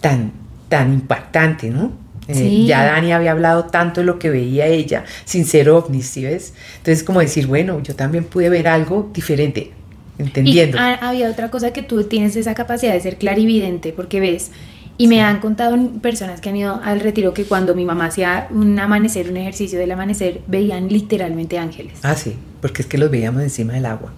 tan, 0.00 0.30
tan 0.68 0.92
impactante, 0.92 1.70
¿no? 1.70 1.92
Eh, 2.28 2.34
Sí. 2.34 2.66
Ya 2.66 2.84
Dani 2.84 3.12
había 3.12 3.30
hablado 3.32 3.64
tanto 3.66 4.00
de 4.00 4.06
lo 4.06 4.18
que 4.18 4.30
veía 4.30 4.66
ella 4.66 5.04
sin 5.24 5.44
ser 5.44 5.70
ovnis, 5.70 6.06
¿sí 6.06 6.24
ves? 6.24 6.54
Entonces 6.78 7.02
como 7.04 7.20
decir, 7.20 7.46
bueno, 7.48 7.80
yo 7.82 7.94
también 7.96 8.24
pude 8.24 8.48
ver 8.48 8.66
algo 8.68 9.10
diferente, 9.14 9.72
entendiendo. 10.18 10.76
Y 10.76 10.80
ah, 10.80 10.98
había 11.02 11.30
otra 11.30 11.50
cosa 11.50 11.72
que 11.72 11.82
tú 11.82 12.04
tienes 12.04 12.36
esa 12.36 12.54
capacidad 12.54 12.92
de 12.92 13.00
ser 13.00 13.16
clarividente, 13.16 13.92
porque 13.92 14.20
ves, 14.20 14.50
y 14.98 15.08
me 15.08 15.20
han 15.22 15.40
contado 15.40 15.76
personas 16.00 16.40
que 16.40 16.48
han 16.48 16.56
ido 16.56 16.80
al 16.82 17.00
retiro 17.00 17.34
que 17.34 17.44
cuando 17.44 17.74
mi 17.74 17.84
mamá 17.84 18.06
hacía 18.06 18.48
un 18.50 18.78
amanecer, 18.78 19.30
un 19.30 19.36
ejercicio 19.36 19.78
del 19.78 19.90
amanecer, 19.92 20.40
veían 20.46 20.88
literalmente 20.88 21.58
ángeles. 21.58 21.98
Ah, 22.02 22.14
sí, 22.14 22.36
porque 22.60 22.82
es 22.82 22.88
que 22.88 22.98
los 22.98 23.10
veíamos 23.10 23.42
encima 23.42 23.74
del 23.74 23.86
agua. 23.86 24.12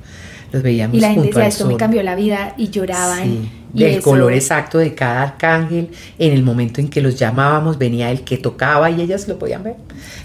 Los 0.50 0.62
veíamos 0.62 0.96
y 0.96 1.00
la 1.00 1.10
gente 1.10 1.26
decía, 1.28 1.46
esto 1.46 1.66
me 1.66 1.76
cambió 1.76 2.02
la 2.02 2.14
vida 2.14 2.54
y 2.56 2.68
lloraban. 2.70 3.22
Sí, 3.24 3.50
y 3.74 3.80
del 3.80 3.94
eso- 3.96 4.02
color 4.02 4.32
exacto 4.32 4.78
de 4.78 4.94
cada 4.94 5.22
arcángel, 5.22 5.90
en 6.18 6.32
el 6.32 6.42
momento 6.42 6.80
en 6.80 6.88
que 6.88 7.02
los 7.02 7.18
llamábamos, 7.18 7.76
venía 7.76 8.10
el 8.10 8.22
que 8.22 8.38
tocaba 8.38 8.90
y 8.90 9.00
ellas 9.02 9.28
lo 9.28 9.38
podían 9.38 9.62
ver. 9.62 9.74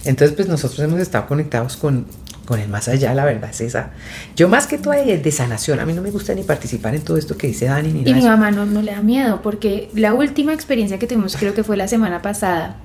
Entonces, 0.05 0.33
pues 0.35 0.47
nosotros 0.47 0.79
hemos 0.79 0.99
estado 1.01 1.25
conectados 1.27 1.75
con, 1.75 2.05
con 2.45 2.59
el 2.59 2.67
más 2.69 2.87
allá, 2.89 3.13
la 3.13 3.23
verdad 3.25 3.49
es 3.51 3.61
esa. 3.61 3.91
Yo 4.35 4.49
más 4.49 4.67
que 4.67 4.77
todo 4.77 4.93
el 4.93 5.21
de 5.21 5.31
sanación, 5.31 5.79
a 5.79 5.85
mí 5.85 5.93
no 5.93 6.01
me 6.01 6.11
gusta 6.11 6.33
ni 6.35 6.43
participar 6.43 6.93
en 6.95 7.01
todo 7.01 7.17
esto 7.17 7.37
que 7.37 7.47
dice 7.47 7.65
Dani 7.65 7.89
ni 7.93 7.99
Y 8.01 8.03
nada. 8.03 8.15
mi 8.15 8.21
de 8.21 8.27
mamá 8.29 8.51
no, 8.51 8.65
no 8.65 8.81
le 8.81 8.91
da 8.91 9.01
miedo, 9.01 9.41
porque 9.41 9.89
la 9.95 10.13
última 10.13 10.53
experiencia 10.53 10.99
que 10.99 11.07
tuvimos, 11.07 11.35
creo 11.37 11.53
que 11.53 11.63
fue 11.63 11.77
la 11.77 11.87
semana 11.87 12.21
pasada, 12.21 12.75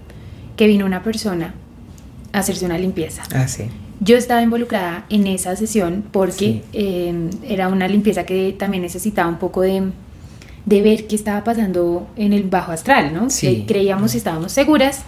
que 0.57 0.67
vino 0.67 0.87
una 0.87 1.03
persona 1.03 1.55
a 2.33 2.39
hacerse 2.41 2.65
una 2.67 2.79
limpieza. 2.79 3.23
Ah, 3.35 3.49
sí. 3.49 3.65
Yo 4.01 4.17
estaba 4.17 4.43
involucrada 4.43 5.07
en 5.11 5.27
esa 5.27 5.57
sesión 5.57 6.05
porque 6.13 6.37
Sí. 6.37 6.63
eh, 6.73 7.31
era 7.43 7.67
una 7.69 7.89
limpieza 7.89 8.25
que 8.25 8.55
también 8.57 8.83
necesitaba 8.85 9.29
un 9.29 9.39
poco 9.39 9.63
de, 9.63 9.91
de 10.67 10.83
ver 10.83 11.09
qué 11.09 11.17
estaba 11.17 11.43
pasando 11.43 12.07
en 12.17 12.33
el 12.33 12.45
bajo 12.45 12.71
astral, 12.71 13.13
¿no? 13.13 13.29
Sí. 13.29 13.65
Creíamos 13.67 14.15
y 14.15 14.19
estábamos 14.19 14.53
seguras 14.53 15.01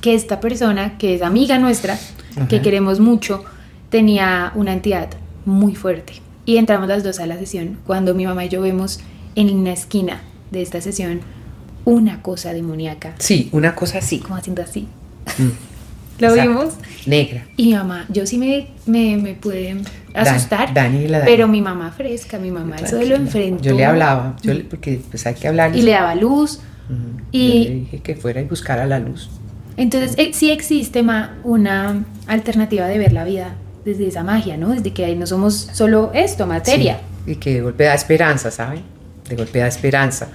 que 0.00 0.14
esta 0.14 0.38
persona, 0.38 0.96
que 0.96 1.16
es 1.16 1.22
amiga 1.22 1.58
nuestra, 1.58 1.98
que 2.48 2.62
queremos 2.62 3.00
mucho, 3.00 3.44
tenía 3.90 4.52
una 4.54 4.72
entidad 4.72 5.08
muy 5.44 5.74
fuerte. 5.74 6.14
Y 6.46 6.56
entramos 6.56 6.88
las 6.88 7.04
dos 7.04 7.20
a 7.20 7.26
la 7.26 7.38
sesión 7.38 7.78
cuando 7.86 8.14
mi 8.14 8.24
mamá 8.26 8.44
y 8.44 8.48
yo 8.48 8.60
vemos 8.62 9.00
en 9.36 9.50
una 9.50 9.72
esquina 9.72 10.22
de 10.50 10.62
esta 10.62 10.80
sesión 10.80 11.20
una 11.84 12.22
cosa 12.22 12.52
demoníaca, 12.52 13.14
Sí, 13.18 13.48
una 13.52 13.74
cosa 13.74 13.98
así. 13.98 14.18
como 14.18 14.36
haciendo 14.36 14.62
así. 14.62 14.86
Mm, 15.38 15.42
¿Lo 16.20 16.28
exacto. 16.28 16.50
vimos? 16.50 16.74
Negra. 17.06 17.46
Y 17.56 17.66
mi 17.68 17.74
mamá, 17.74 18.04
yo 18.10 18.26
sí 18.26 18.36
me, 18.36 18.68
me, 18.86 19.16
me 19.16 19.34
pude 19.34 19.76
asustar, 20.14 20.74
Dani 20.74 21.04
y 21.04 21.08
la 21.08 21.20
Dani. 21.20 21.30
pero 21.30 21.48
mi 21.48 21.62
mamá 21.62 21.92
fresca, 21.92 22.38
mi 22.38 22.50
mamá 22.50 22.76
eso 22.76 22.96
de 22.96 23.06
lo 23.06 23.16
enfrentó. 23.16 23.62
Yo 23.64 23.74
le 23.74 23.84
hablaba, 23.86 24.36
yo 24.42 24.52
le- 24.52 24.64
porque 24.64 25.00
pues 25.10 25.26
hay 25.26 25.34
que 25.34 25.48
hablar. 25.48 25.74
Y 25.74 25.82
le 25.82 25.92
daba 25.92 26.14
luz. 26.14 26.60
y- 27.32 27.48
Yo 27.64 27.70
le 27.70 27.74
dije 27.76 27.98
que 28.00 28.16
fuera 28.16 28.40
y 28.40 28.44
buscara 28.44 28.84
la 28.86 28.98
luz. 28.98 29.30
Entonces, 29.78 30.14
eh, 30.18 30.32
sí 30.34 30.50
existe 30.50 31.02
ma, 31.02 31.36
una 31.44 32.04
alternativa 32.26 32.86
de 32.86 32.98
ver 32.98 33.12
la 33.12 33.24
vida 33.24 33.54
desde 33.84 34.06
esa 34.08 34.22
magia, 34.22 34.56
¿no? 34.56 34.70
Desde 34.70 34.92
que 34.92 35.14
no 35.16 35.26
somos 35.26 35.54
solo 35.72 36.10
esto, 36.14 36.46
materia. 36.46 37.00
Sí, 37.24 37.32
y 37.32 37.36
que 37.36 37.54
de 37.54 37.60
golpe 37.62 37.84
da 37.84 37.94
esperanza, 37.94 38.50
¿saben? 38.50 38.82
De 39.28 39.36
golpe 39.36 39.58
da 39.58 39.66
esperanza. 39.66 40.28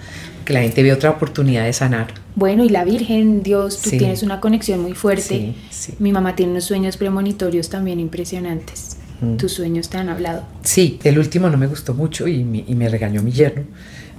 Que 0.46 0.54
la 0.54 0.62
gente 0.62 0.84
ve 0.84 0.94
otra 0.94 1.10
oportunidad 1.10 1.66
de 1.66 1.74
sanar. 1.74 2.08
Bueno, 2.36 2.64
y 2.64 2.70
la 2.70 2.84
Virgen, 2.86 3.42
Dios, 3.42 3.82
tú 3.82 3.90
Sí. 3.90 3.98
tienes 3.98 4.22
una 4.22 4.40
conexión 4.40 4.80
muy 4.82 4.94
fuerte. 4.94 5.24
Sí, 5.24 5.56
sí. 5.72 5.94
Mi 6.00 6.12
mamá 6.12 6.36
tiene 6.36 6.52
unos 6.52 6.66
sueños 6.66 6.98
premonitorios 6.98 7.70
también 7.70 8.00
impresionantes. 8.00 8.98
Mm. 9.22 9.38
Tus 9.38 9.54
sueños 9.54 9.90
te 9.90 9.98
han 9.98 10.10
hablado. 10.10 10.44
Sí, 10.62 11.00
el 11.04 11.18
último 11.18 11.50
no 11.50 11.58
me 11.58 11.66
gustó 11.68 11.94
mucho 11.96 12.28
y 12.28 12.44
me, 12.44 12.64
y 12.68 12.76
me 12.76 12.90
regañó 12.90 13.24
mi 13.24 13.32
yerno. 13.32 13.64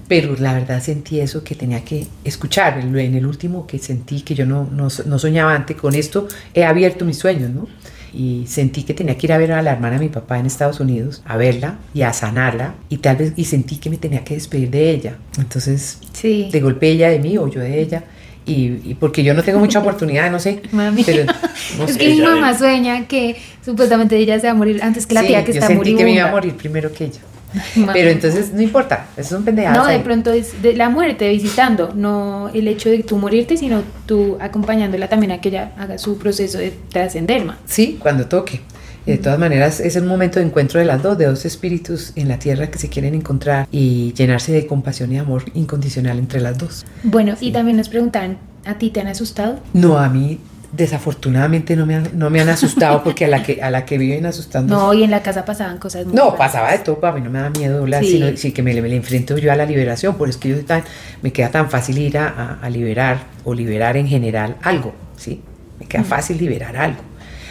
Pero 0.08 0.36
la 0.38 0.52
verdad 0.54 0.80
sentí 0.82 1.20
eso 1.20 1.42
que 1.44 1.54
tenía 1.54 1.84
que 1.84 2.06
escuchar. 2.24 2.78
En 2.78 3.14
el 3.14 3.26
último 3.26 3.66
que 3.66 3.78
sentí 3.78 4.22
que 4.22 4.34
yo 4.34 4.46
no, 4.46 4.68
no, 4.70 4.88
no 5.04 5.18
soñaba 5.18 5.54
antes, 5.54 5.76
con 5.76 5.94
esto 5.94 6.28
he 6.54 6.64
abierto 6.64 7.04
mis 7.04 7.18
sueños, 7.18 7.50
¿no? 7.50 7.66
Y 8.14 8.44
sentí 8.46 8.82
que 8.84 8.94
tenía 8.94 9.16
que 9.18 9.26
ir 9.26 9.32
a 9.32 9.38
ver 9.38 9.52
a 9.52 9.62
la 9.62 9.72
hermana 9.72 9.98
de 9.98 10.04
mi 10.04 10.08
papá 10.08 10.38
en 10.38 10.46
Estados 10.46 10.80
Unidos, 10.80 11.22
a 11.26 11.36
verla 11.36 11.78
y 11.94 12.02
a 12.02 12.12
sanarla. 12.12 12.74
Y 12.88 12.98
tal 12.98 13.16
vez, 13.16 13.32
y 13.36 13.44
sentí 13.44 13.76
que 13.76 13.90
me 13.90 13.96
tenía 13.98 14.24
que 14.24 14.34
despedir 14.34 14.70
de 14.70 14.90
ella. 14.90 15.16
Entonces, 15.38 15.98
Sí. 16.12 16.48
de 16.50 16.60
golpe 16.60 16.88
ella 16.88 17.08
de 17.10 17.18
mí 17.18 17.36
o 17.38 17.48
yo 17.48 17.60
de 17.60 17.80
ella. 17.80 18.04
Y, 18.46 18.78
y 18.84 18.96
porque 18.98 19.24
yo 19.24 19.34
no 19.34 19.42
tengo 19.42 19.58
mucha 19.58 19.80
oportunidad, 19.80 20.30
no 20.30 20.38
sé. 20.38 20.62
Mami. 20.72 21.02
Pero, 21.04 21.24
no 21.78 21.84
es 21.84 21.92
sé, 21.94 21.98
que 21.98 22.08
mi 22.10 22.20
mamá 22.20 22.56
sueña 22.56 23.06
que 23.08 23.36
supuestamente 23.64 24.16
ella 24.16 24.38
se 24.38 24.46
va 24.46 24.52
a 24.52 24.54
morir 24.54 24.80
antes 24.82 25.04
que 25.06 25.14
la 25.14 25.22
Sí, 25.22 25.26
tía 25.28 25.44
que 25.44 25.52
yo 25.52 25.54
está 25.58 25.66
sentí 25.66 25.78
moribunda. 25.78 25.98
que 25.98 26.04
me 26.04 26.16
iba 26.16 26.28
a 26.28 26.30
morir 26.30 26.54
primero 26.54 26.92
que 26.92 27.04
ella. 27.06 27.20
Pero 27.92 28.10
entonces 28.10 28.52
no 28.52 28.62
importa, 28.62 29.06
eso 29.16 29.36
son 29.36 29.44
pendejadas. 29.44 29.78
No, 29.78 29.86
de 29.86 29.94
ahí. 29.94 30.02
pronto 30.02 30.32
es 30.32 30.62
de 30.62 30.74
la 30.74 30.88
muerte 30.88 31.28
visitando, 31.30 31.92
no 31.94 32.50
el 32.52 32.68
hecho 32.68 32.90
de 32.90 33.02
tú 33.02 33.16
morirte, 33.16 33.56
sino 33.56 33.82
tú 34.06 34.36
acompañándola 34.40 35.08
también 35.08 35.32
a 35.32 35.40
que 35.40 35.48
ella 35.48 35.72
haga 35.78 35.98
su 35.98 36.18
proceso 36.18 36.58
de 36.58 36.72
trascender 36.90 37.44
más. 37.44 37.58
Sí, 37.66 37.98
cuando 38.00 38.26
toque. 38.26 38.60
Y 39.06 39.12
de 39.12 39.18
todas 39.18 39.38
maneras, 39.38 39.78
es 39.78 39.94
el 39.94 40.04
momento 40.04 40.40
de 40.40 40.46
encuentro 40.46 40.80
de 40.80 40.86
las 40.86 41.00
dos, 41.00 41.16
de 41.16 41.26
dos 41.26 41.44
espíritus 41.44 42.12
en 42.16 42.26
la 42.26 42.40
tierra 42.40 42.72
que 42.72 42.78
se 42.78 42.88
quieren 42.88 43.14
encontrar 43.14 43.68
y 43.70 44.12
llenarse 44.14 44.50
de 44.50 44.66
compasión 44.66 45.12
y 45.12 45.18
amor 45.18 45.44
incondicional 45.54 46.18
entre 46.18 46.40
las 46.40 46.58
dos. 46.58 46.84
Bueno, 47.04 47.36
y 47.40 47.52
también 47.52 47.76
nos 47.76 47.88
preguntan, 47.88 48.38
¿a 48.64 48.78
ti 48.78 48.90
te 48.90 49.00
han 49.00 49.06
asustado? 49.06 49.60
No, 49.72 49.96
a 49.96 50.08
mí 50.08 50.40
desafortunadamente 50.72 51.76
no 51.76 51.86
me 51.86 51.94
han, 51.96 52.08
no 52.14 52.30
me 52.30 52.40
han 52.40 52.48
asustado 52.48 53.02
porque 53.02 53.24
a 53.24 53.28
la 53.28 53.42
que, 53.42 53.62
a 53.62 53.70
la 53.70 53.84
que 53.84 53.98
viven 53.98 54.26
asustando. 54.26 54.74
No, 54.76 54.94
y 54.94 55.02
en 55.04 55.10
la 55.10 55.22
casa 55.22 55.44
pasaban 55.44 55.78
cosas 55.78 56.04
muy 56.06 56.14
No, 56.14 56.24
raras. 56.24 56.38
pasaba 56.38 56.72
de 56.72 56.78
todo, 56.78 57.04
a 57.06 57.12
mí 57.12 57.20
no 57.20 57.30
me 57.30 57.38
da 57.40 57.50
miedo, 57.50 57.86
la, 57.86 58.00
Sí. 58.00 58.12
sino 58.12 58.36
sí 58.36 58.52
que 58.52 58.62
me, 58.62 58.74
me 58.80 58.88
le 58.88 58.96
enfrento 58.96 59.36
yo 59.38 59.52
a 59.52 59.56
la 59.56 59.64
liberación, 59.66 60.16
por 60.16 60.28
eso 60.28 60.38
es 60.38 60.42
que 60.42 60.48
yo 60.50 60.64
tan, 60.64 60.82
me 61.22 61.32
queda 61.32 61.50
tan 61.50 61.70
fácil 61.70 61.98
ir 61.98 62.18
a, 62.18 62.28
a- 62.28 62.58
a 62.62 62.70
liberar 62.70 63.24
o 63.44 63.54
liberar 63.54 63.96
en 63.96 64.06
general 64.08 64.56
algo, 64.62 64.94
¿sí? 65.16 65.40
Me 65.80 65.86
queda 65.86 66.04
fácil 66.04 66.38
liberar 66.38 66.76
algo. 66.76 67.00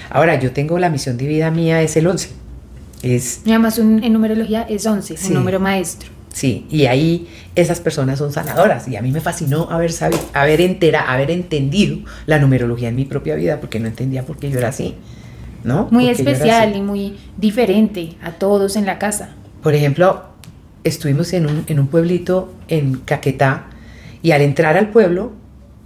Ahora, 0.09 0.39
yo 0.39 0.51
tengo 0.51 0.77
la 0.79 0.89
misión 0.89 1.17
de 1.17 1.27
vida 1.27 1.51
mía, 1.51 1.81
es 1.81 1.97
el 1.97 2.07
11, 2.07 2.29
es, 3.01 3.41
Y 3.45 3.49
además 3.51 3.77
un- 3.79 4.03
en 4.03 4.13
numerología 4.13 4.65
es 4.69 4.85
11, 4.85 5.17
Sí. 5.17 5.27
un 5.29 5.35
número 5.35 5.59
maestro. 5.59 6.09
Sí, 6.35 6.65
y 6.69 6.85
ahí 6.87 7.29
esas 7.55 7.79
personas 7.79 8.19
son 8.19 8.33
sanadoras, 8.33 8.89
y 8.89 8.97
a 8.97 9.01
mí 9.01 9.09
me 9.11 9.21
fascinó 9.21 9.69
haber 9.71 9.93
sabido, 9.93 10.21
haber 10.33 10.59
entera, 10.59 11.09
haber 11.09 11.31
entendido 11.31 11.99
la 12.25 12.39
numerología 12.39 12.89
en 12.89 12.97
mi 12.97 13.05
propia 13.05 13.35
vida, 13.35 13.61
porque 13.61 13.79
no 13.79 13.87
entendía 13.87 14.23
por 14.23 14.37
qué 14.37 14.51
yo 14.51 14.59
era 14.59 14.67
así, 14.67 14.95
¿no? 15.63 15.87
Muy 15.91 16.09
especial 16.09 16.75
y 16.75 16.81
muy 16.81 17.15
diferente 17.37 18.15
a 18.21 18.33
todos 18.33 18.75
en 18.75 18.85
la 18.85 18.99
casa. 18.99 19.29
Por 19.63 19.75
ejemplo, 19.75 20.25
estuvimos 20.83 21.31
en 21.31 21.45
un, 21.45 21.63
en 21.67 21.79
un 21.79 21.87
pueblito 21.87 22.53
en 22.67 22.97
Caquetá 22.97 23.67
y 24.21 24.31
al 24.31 24.41
entrar 24.41 24.75
al 24.75 24.89
pueblo 24.89 25.31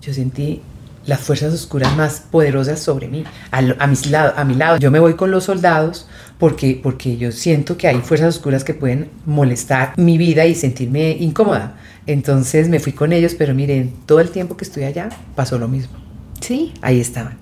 yo 0.02 0.14
sentí 0.14 0.62
las 1.10 1.20
fuerzas 1.20 1.54
oscuras 1.54 1.96
más 1.98 2.24
poderosas 2.32 2.80
sobre 2.80 3.08
mí, 3.08 3.26
a, 3.52 3.88
mis 3.88 4.06
lado, 4.10 4.34
a 4.38 4.46
mi 4.46 4.54
lado. 4.54 4.78
Yo 4.78 4.92
me 4.92 5.00
voy 5.00 5.16
con 5.16 5.32
los 5.32 5.46
soldados 5.46 6.08
porque, 6.38 6.80
porque 6.82 7.18
yo 7.18 7.32
siento 7.32 7.76
que 7.76 7.88
hay 7.88 7.98
fuerzas 7.98 8.36
oscuras 8.36 8.64
que 8.64 8.74
pueden 8.74 9.10
molestar 9.26 9.94
mi 9.98 10.18
vida 10.18 10.46
y 10.46 10.56
sentirme 10.56 11.12
incómoda. 11.12 11.76
Entonces 12.06 12.70
me 12.70 12.80
fui 12.80 12.94
con 12.94 13.12
ellos, 13.12 13.36
pero 13.36 13.54
miren, 13.54 13.94
todo 14.06 14.20
el 14.20 14.30
tiempo 14.30 14.56
que 14.56 14.64
estuve 14.64 14.86
allá 14.86 15.10
pasó 15.36 15.58
lo 15.60 15.68
mismo 15.68 15.98
Sí. 16.40 16.74
ahí 16.82 17.00
estaban. 17.00 17.38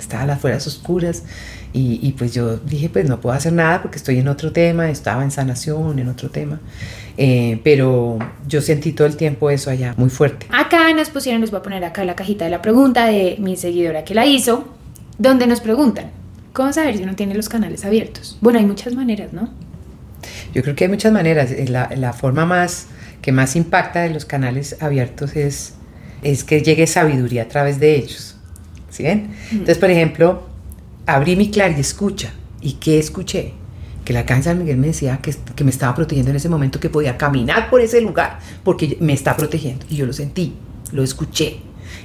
Estaban 0.00 0.26
las 0.26 0.40
fuerzas 0.40 0.66
oscuras 0.66 1.22
y, 1.74 1.98
y 2.02 2.12
pues 2.12 2.32
yo 2.32 2.56
dije, 2.56 2.88
pues 2.88 3.06
no 3.06 3.20
puedo 3.20 3.36
hacer 3.36 3.52
nada 3.52 3.82
porque 3.82 3.98
estoy 3.98 4.18
en 4.20 4.28
otro 4.28 4.52
tema, 4.52 4.88
estaba 4.88 5.22
en 5.22 5.30
sanación, 5.30 5.98
en 5.98 6.08
otro 6.08 6.30
tema. 6.30 6.60
Eh, 7.18 7.60
pero 7.62 8.18
yo 8.48 8.62
sentí 8.62 8.92
todo 8.92 9.06
el 9.06 9.16
tiempo 9.16 9.50
eso 9.50 9.70
allá, 9.70 9.92
muy 9.98 10.08
fuerte. 10.08 10.46
Acá 10.50 10.92
nos 10.94 11.10
pusieron, 11.10 11.42
les 11.42 11.50
voy 11.50 11.58
a 11.58 11.62
poner 11.62 11.84
acá 11.84 12.04
la 12.04 12.16
cajita 12.16 12.46
de 12.46 12.50
la 12.50 12.62
pregunta 12.62 13.06
de 13.06 13.36
mi 13.38 13.56
seguidora 13.56 14.04
que 14.04 14.14
la 14.14 14.24
hizo, 14.24 14.68
donde 15.18 15.46
nos 15.46 15.60
preguntan, 15.60 16.06
¿cómo 16.52 16.72
saber 16.72 16.96
si 16.96 17.02
uno 17.02 17.14
tiene 17.14 17.34
los 17.34 17.48
canales 17.48 17.84
abiertos? 17.84 18.38
Bueno, 18.40 18.58
hay 18.58 18.64
muchas 18.64 18.94
maneras, 18.94 19.32
¿no? 19.32 19.50
Yo 20.54 20.62
creo 20.62 20.74
que 20.74 20.84
hay 20.84 20.90
muchas 20.90 21.12
maneras. 21.12 21.50
Eh, 21.50 21.66
La, 21.68 21.90
la 21.94 22.12
forma 22.12 22.46
más 22.46 22.86
que 23.20 23.32
más 23.32 23.56
impacta 23.56 24.02
de 24.02 24.10
los 24.10 24.24
canales 24.24 24.76
abiertos 24.80 25.36
es 25.36 25.74
es 26.22 26.42
que 26.42 26.62
llegue 26.62 26.86
sabiduría 26.86 27.42
a 27.42 27.48
través 27.48 27.78
de 27.78 27.96
ellos. 27.96 28.36
¿Sí 28.90 29.02
ven? 29.02 29.34
Entonces, 29.50 29.76
por 29.76 29.90
ejemplo, 29.90 30.48
abrí 31.06 31.36
mi 31.36 31.50
clar 31.50 31.72
y 31.76 31.80
escucha. 31.80 32.32
¿Y 32.60 32.72
qué 32.74 32.98
escuché? 32.98 33.52
Que 34.04 34.12
la 34.12 34.20
Arcángel 34.20 34.44
San 34.44 34.58
Miguel 34.58 34.76
me 34.76 34.88
decía 34.88 35.18
que, 35.22 35.34
que 35.54 35.64
me 35.64 35.70
estaba 35.70 35.94
protegiendo 35.94 36.30
en 36.30 36.36
ese 36.36 36.48
momento, 36.48 36.80
que 36.80 36.90
podía 36.90 37.16
caminar 37.16 37.70
por 37.70 37.80
ese 37.80 38.00
lugar, 38.00 38.38
porque 38.62 38.96
me 39.00 39.12
está 39.12 39.36
protegiendo. 39.36 39.84
Y 39.90 39.96
yo 39.96 40.06
lo 40.06 40.12
sentí, 40.12 40.54
lo 40.92 41.02
escuché. 41.02 41.58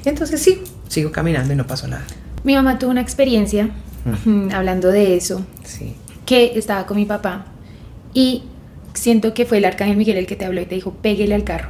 Y 0.05 0.09
entonces 0.09 0.41
sí, 0.41 0.61
sigo 0.87 1.11
caminando 1.11 1.53
y 1.53 1.55
no 1.55 1.67
pasó 1.67 1.87
nada. 1.87 2.05
Mi 2.43 2.55
mamá 2.55 2.79
tuvo 2.79 2.91
una 2.91 3.01
experiencia, 3.01 3.69
mm, 4.25 4.49
hablando 4.53 4.89
de 4.89 5.15
eso, 5.17 5.45
Sí. 5.63 5.93
que 6.25 6.57
estaba 6.57 6.85
con 6.85 6.95
mi 6.97 7.05
papá 7.05 7.45
y 8.13 8.43
siento 8.93 9.33
que 9.33 9.45
fue 9.45 9.57
el 9.57 9.65
arcángel 9.65 9.97
Miguel 9.97 10.17
el 10.17 10.25
que 10.25 10.35
te 10.37 10.45
habló 10.45 10.61
y 10.61 10.65
te 10.65 10.75
dijo, 10.75 10.93
péguele 10.93 11.35
al 11.35 11.43
carro. 11.43 11.69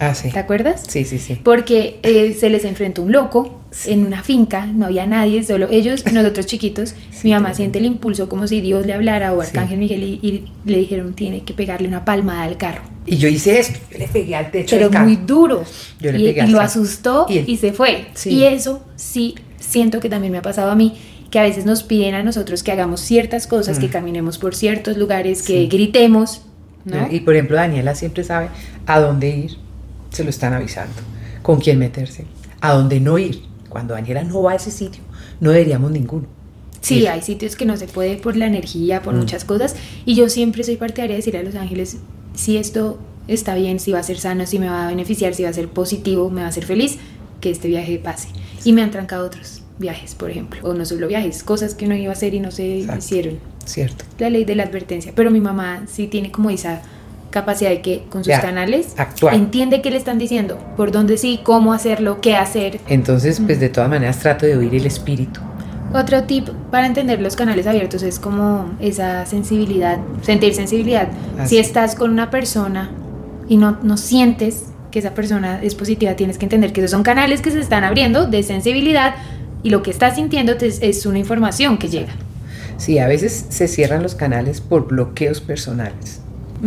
Ah, 0.00 0.14
sí. 0.14 0.30
¿Te 0.30 0.38
acuerdas? 0.38 0.82
Sí, 0.88 1.04
sí, 1.04 1.18
sí. 1.18 1.38
Porque 1.44 2.00
eh, 2.02 2.34
se 2.38 2.48
les 2.48 2.64
enfrentó 2.64 3.02
un 3.02 3.12
loco 3.12 3.60
en 3.86 4.06
una 4.06 4.22
finca, 4.22 4.64
no 4.66 4.86
había 4.86 5.06
nadie, 5.06 5.42
solo 5.44 5.68
ellos 5.70 6.02
y 6.10 6.12
nosotros 6.14 6.46
chiquitos. 6.46 6.94
Sí, 7.10 7.28
Mi 7.28 7.32
mamá 7.32 7.52
siente 7.54 7.78
el 7.78 7.84
impulso 7.84 8.28
como 8.28 8.48
si 8.48 8.60
Dios 8.62 8.86
le 8.86 8.94
hablara 8.94 9.32
o. 9.34 9.42
Arcángel 9.42 9.78
Miguel 9.78 10.02
y, 10.02 10.18
y 10.26 10.44
le 10.64 10.78
dijeron 10.78 11.12
tiene 11.14 11.42
que 11.44 11.52
pegarle 11.52 11.86
una 11.86 12.04
palmada 12.04 12.44
al 12.44 12.56
carro. 12.56 12.80
Y 13.06 13.18
yo 13.18 13.28
hice 13.28 13.60
esto, 13.60 13.78
yo 13.92 13.98
le 13.98 14.08
pegué 14.08 14.34
al 14.34 14.50
techo 14.50 14.74
Pero 14.76 14.86
del 14.88 14.92
carro. 14.94 15.04
muy 15.06 15.16
duro. 15.16 15.64
Yo 16.00 16.12
le 16.12 16.18
y, 16.18 16.24
pegué 16.32 16.46
y 16.46 16.50
lo 16.50 16.60
asustó 16.60 17.26
Y 17.28 17.56
se 17.58 17.72
fue. 17.74 18.06
Sí. 18.14 18.30
Y 18.30 18.44
eso 18.44 18.82
sí 18.96 19.34
siento 19.58 20.00
que 20.00 20.08
también 20.08 20.32
me 20.32 20.38
ha 20.38 20.42
pasado 20.42 20.70
a 20.70 20.74
mí, 20.74 20.94
que 21.30 21.38
a 21.38 21.42
veces 21.42 21.66
nos 21.66 21.82
piden 21.82 22.14
a 22.14 22.22
nosotros 22.22 22.62
que 22.62 22.72
hagamos 22.72 23.00
ciertas 23.00 23.46
cosas, 23.46 23.78
que 23.78 23.88
Mm. 23.88 23.90
caminemos 23.90 24.38
por 24.38 24.54
ciertos 24.54 24.96
lugares, 24.96 25.42
que 25.42 25.66
gritemos, 25.66 26.40
¿no? 26.86 27.06
Y 27.10 27.20
por 27.20 27.34
ejemplo, 27.34 27.56
Daniela 27.56 27.94
siempre 27.94 28.24
sabe 28.24 28.48
a 28.86 28.98
dónde 28.98 29.28
ir, 29.36 29.56
se 30.10 30.24
lo 30.24 30.30
están 30.30 30.52
avisando, 30.52 30.94
con 31.42 31.60
quién 31.60 31.78
meterse, 31.78 32.24
a 32.60 32.72
dónde 32.74 33.00
no 33.00 33.18
ir. 33.18 33.42
Cuando 33.68 33.94
Daniela 33.94 34.24
no 34.24 34.42
va 34.42 34.52
a 34.52 34.54
ese 34.56 34.70
sitio, 34.70 35.02
no 35.40 35.50
deberíamos 35.50 35.90
ninguno. 35.92 36.26
Sí, 36.80 37.00
ir. 37.00 37.08
hay 37.08 37.22
sitios 37.22 37.56
que 37.56 37.66
no 37.66 37.76
se 37.76 37.86
puede 37.86 38.16
por 38.16 38.36
la 38.36 38.46
energía, 38.46 39.02
por 39.02 39.14
Mm. 39.14 39.18
muchas 39.18 39.44
cosas. 39.44 39.76
Y 40.06 40.14
yo 40.14 40.28
siempre 40.28 40.64
soy 40.64 40.76
partidaria 40.76 41.14
de 41.14 41.18
decirle 41.18 41.40
a 41.40 41.42
los 41.42 41.54
ángeles, 41.54 41.98
si 42.34 42.56
esto 42.56 42.98
está 43.28 43.54
bien, 43.54 43.78
si 43.78 43.92
va 43.92 43.98
a 44.00 44.02
ser 44.02 44.18
sano, 44.18 44.46
si 44.46 44.58
me 44.58 44.68
va 44.68 44.86
a 44.86 44.88
beneficiar, 44.88 45.34
si 45.34 45.42
va 45.44 45.50
a 45.50 45.52
ser 45.52 45.68
positivo, 45.68 46.30
me 46.30 46.40
va 46.40 46.46
a 46.46 46.50
hacer 46.50 46.64
feliz, 46.64 46.98
que 47.40 47.50
este 47.50 47.68
viaje 47.68 47.98
pase. 47.98 48.28
Y 48.64 48.72
me 48.72 48.82
han 48.82 48.90
trancado 48.90 49.24
otros 49.26 49.62
viajes, 49.78 50.14
por 50.14 50.30
ejemplo. 50.30 50.60
O 50.62 50.74
no 50.74 50.84
solo 50.84 51.06
viajes, 51.06 51.42
cosas 51.42 51.74
que 51.74 51.86
uno 51.86 51.94
iba 51.94 52.10
a 52.10 52.14
hacer 52.14 52.34
y 52.34 52.40
no 52.40 52.50
se 52.50 52.80
Exacto. 52.80 52.98
hicieron. 53.04 53.38
¿Cierto? 53.64 54.04
La 54.18 54.30
ley 54.30 54.44
de 54.44 54.56
la 54.56 54.64
advertencia. 54.64 55.12
Pero 55.14 55.30
mi 55.30 55.40
mamá 55.40 55.84
sí 55.86 56.06
tiene 56.08 56.30
como 56.32 56.50
esa 56.50 56.82
capacidad 57.30 57.70
de 57.70 57.80
que 57.80 58.04
con 58.10 58.22
sus 58.24 58.28
Ya, 58.32 58.40
canales 58.40 58.94
actuar. 58.96 59.34
entiende 59.34 59.80
qué 59.82 59.90
le 59.90 59.96
están 59.96 60.18
diciendo, 60.18 60.58
por 60.76 60.90
dónde 60.92 61.16
sí, 61.16 61.40
cómo 61.42 61.72
hacerlo, 61.72 62.20
qué 62.20 62.36
hacer. 62.36 62.80
Entonces, 62.88 63.40
pues 63.44 63.60
de 63.60 63.68
todas 63.68 63.88
maneras 63.88 64.18
trato 64.18 64.46
de 64.46 64.56
oír 64.56 64.74
el 64.74 64.86
espíritu. 64.86 65.40
Otro 65.92 66.22
tip 66.24 66.48
para 66.70 66.86
entender 66.86 67.20
los 67.20 67.34
canales 67.34 67.66
abiertos 67.66 68.02
es 68.04 68.18
como 68.20 68.70
esa 68.80 69.26
sensibilidad, 69.26 69.98
sentir 70.22 70.54
sensibilidad. 70.54 71.08
Así. 71.38 71.56
Si 71.56 71.58
estás 71.58 71.94
con 71.96 72.10
una 72.12 72.30
persona 72.30 72.90
y 73.48 73.56
no, 73.56 73.78
no 73.82 73.96
sientes 73.96 74.66
que 74.92 75.00
esa 75.00 75.14
persona 75.14 75.60
es 75.62 75.74
positiva, 75.74 76.14
tienes 76.14 76.38
que 76.38 76.44
entender 76.46 76.72
que 76.72 76.80
esos 76.80 76.92
son 76.92 77.02
canales 77.02 77.40
que 77.40 77.50
se 77.50 77.60
están 77.60 77.82
abriendo 77.84 78.26
de 78.26 78.42
sensibilidad 78.44 79.14
y 79.62 79.70
lo 79.70 79.82
que 79.82 79.90
estás 79.90 80.14
sintiendo 80.16 80.56
te- 80.56 80.66
es 80.88 81.06
una 81.06 81.18
información 81.18 81.76
que 81.78 81.88
llega. 81.88 82.12
Sí, 82.76 82.98
a 82.98 83.06
veces 83.08 83.46
se 83.50 83.68
cierran 83.68 84.02
los 84.02 84.14
canales 84.14 84.60
por 84.60 84.86
bloqueos 84.88 85.40
personales. 85.40 86.20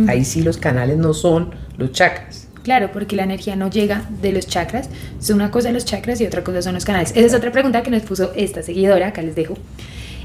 Ahí 0.08 0.24
sí 0.24 0.42
los 0.42 0.56
canales 0.56 0.98
no 0.98 1.14
son 1.14 1.54
los 1.78 1.92
chakras. 1.92 2.48
Claro, 2.62 2.90
porque 2.92 3.14
la 3.14 3.24
energía 3.24 3.56
no 3.56 3.68
llega 3.68 4.08
de 4.22 4.32
los 4.32 4.46
chakras. 4.46 4.88
Es 5.20 5.30
una 5.30 5.50
cosa 5.50 5.70
los 5.70 5.84
chakras 5.84 6.20
y 6.20 6.26
otra 6.26 6.42
cosa 6.42 6.62
son 6.62 6.74
los 6.74 6.84
canales. 6.84 7.10
Esa 7.10 7.26
es 7.26 7.34
otra 7.34 7.52
pregunta 7.52 7.82
que 7.82 7.90
nos 7.90 8.02
puso 8.02 8.32
esta 8.34 8.62
seguidora, 8.62 9.08
acá 9.08 9.20
les 9.20 9.34
dejo. 9.34 9.54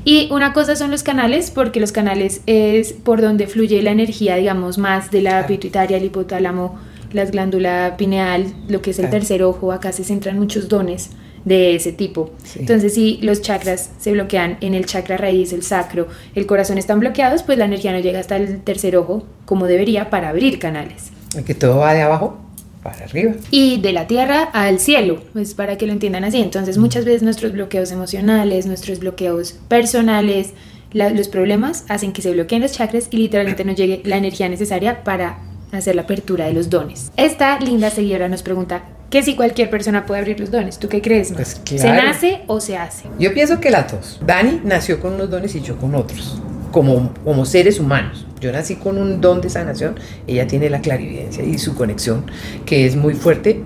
Y 0.05 0.29
una 0.32 0.53
cosa 0.53 0.77
son 0.77 0.91
los 0.91 1.03
canales, 1.03 1.51
porque 1.51 1.82
los 1.82 1.91
canales 1.91 2.41
es 2.45 2.93
por 2.93 3.21
donde 3.21 3.47
fluye 3.47 3.82
la 3.84 3.91
energía, 3.91 4.38
digamos, 4.38 4.77
más 4.77 5.12
de 5.12 5.21
la 5.21 5.45
pituitaria, 5.45 5.97
el 5.97 6.05
hipotálamo, 6.05 6.79
las 7.12 7.32
glándula 7.32 7.95
pineal, 7.97 8.45
lo 8.69 8.82
que 8.82 8.91
es 8.91 8.99
el 8.99 9.10
tercer 9.10 9.43
ojo. 9.43 9.73
Acá 9.73 9.91
se 9.91 10.05
centran 10.05 10.39
muchos 10.39 10.69
dones 10.69 11.10
de 11.45 11.75
ese 11.75 11.91
tipo. 11.91 12.32
Sí. 12.43 12.60
Entonces, 12.60 12.93
si 12.93 13.17
los 13.21 13.41
chakras 13.41 13.91
se 13.99 14.12
bloquean 14.12 14.58
en 14.62 14.73
el 14.73 14.86
chakra 14.86 15.17
raíz, 15.17 15.54
el 15.54 15.63
sacro, 15.63 16.08
el 16.36 16.45
corazón 16.45 16.78
están 16.78 16.99
bloqueados, 16.99 17.43
pues 17.43 17.58
la 17.58 17.65
energía 17.65 17.91
no 17.93 17.99
llega 17.99 18.19
hasta 18.19 18.36
el 18.38 18.62
tercer 18.62 18.95
ojo 18.97 19.25
como 19.45 19.65
debería 19.67 20.10
para 20.10 20.30
abrir 20.30 20.60
canales 20.60 21.12
Que 21.45 21.56
todo 21.56 21.78
va 21.78 21.93
de 21.93 22.02
abajo 22.02 22.38
para 22.84 23.06
arriba. 23.06 23.34
y 23.52 23.80
de 23.82 23.91
la 23.93 24.08
tierra 24.08 24.43
al 24.54 24.80
cielo, 24.80 25.21
pues 25.34 25.54
para 25.54 25.78
que 25.78 25.86
lo 25.88 25.93
entiendan 25.93 26.23
así. 26.23 26.39
Entonces 26.41 26.78
muchas 26.78 27.06
veces 27.06 27.23
nuestros 27.23 27.52
bloqueos 27.54 27.91
emocionales, 27.91 28.65
nuestros 28.65 28.99
bloqueos 28.99 29.54
personales, 29.67 30.54
la- 30.93 31.10
los 31.10 31.28
problemas 31.28 31.86
hacen 31.89 32.13
que 32.13 32.21
se 32.21 32.32
bloqueen 32.32 32.62
los 32.62 32.71
chakras 32.73 33.08
y 33.12 33.17
literalmente 33.17 33.63
no 33.65 33.73
llegue 33.73 34.02
la 34.06 34.17
energía 34.17 34.49
necesaria 34.49 35.04
para 35.04 35.39
hacer 35.71 35.95
la 35.95 36.02
apertura 36.04 36.45
de 36.47 36.54
los 36.54 36.69
dones. 36.69 37.12
Esta 37.17 37.60
linda 37.60 37.89
seguidora 37.91 38.28
nos 38.30 38.41
pregunta 38.43 38.84
que 39.10 39.24
si 39.24 39.36
cualquier 39.36 39.69
persona 39.69 40.06
puede 40.06 40.22
abrir 40.22 40.39
los 40.39 40.52
dones. 40.52 40.78
¿Tú 40.78 40.88
qué 40.88 41.02
crees? 41.02 41.32
Pues 41.32 41.62
¿Se 41.65 41.78
claro. 41.78 42.04
nace 42.04 42.41
o 42.48 42.62
se 42.62 42.78
hace? 42.78 43.08
Yo 43.17 43.34
pienso 43.34 43.60
que 43.60 43.72
las 43.72 43.91
dos. 43.91 44.19
Dani 44.26 44.62
nació 44.63 45.00
con 45.00 45.13
unos 45.13 45.30
dones 45.30 45.56
y 45.56 45.62
yo 45.62 45.78
con 45.78 45.95
otros, 45.95 46.41
como, 46.72 47.13
como 47.24 47.45
seres 47.45 47.80
humanos. 47.80 48.26
Yo 48.39 48.52
nací 48.52 48.76
con 48.76 48.98
un 48.98 49.19
don 49.19 49.41
de 49.41 49.50
sanación, 49.50 49.95
ella 50.28 50.48
tiene 50.48 50.69
la 50.69 50.82
clarividencia 50.82 51.43
y 51.43 51.58
su 51.58 51.76
conexión, 51.76 52.26
que 52.65 52.86
es 52.86 52.95
muy 52.95 53.13
fuerte 53.13 53.62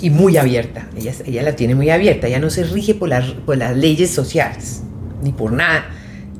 y 0.00 0.10
muy 0.10 0.36
abierta. 0.36 0.88
Ella, 0.96 1.12
ella 1.26 1.42
la 1.42 1.56
tiene 1.56 1.74
muy 1.74 1.90
abierta, 1.90 2.26
ella 2.26 2.38
no 2.38 2.50
se 2.50 2.64
rige 2.64 2.94
por 2.94 3.08
las, 3.08 3.32
por 3.32 3.58
las 3.58 3.76
leyes 3.76 4.10
sociales, 4.10 4.82
ni 5.22 5.32
por 5.32 5.52
nada. 5.52 5.86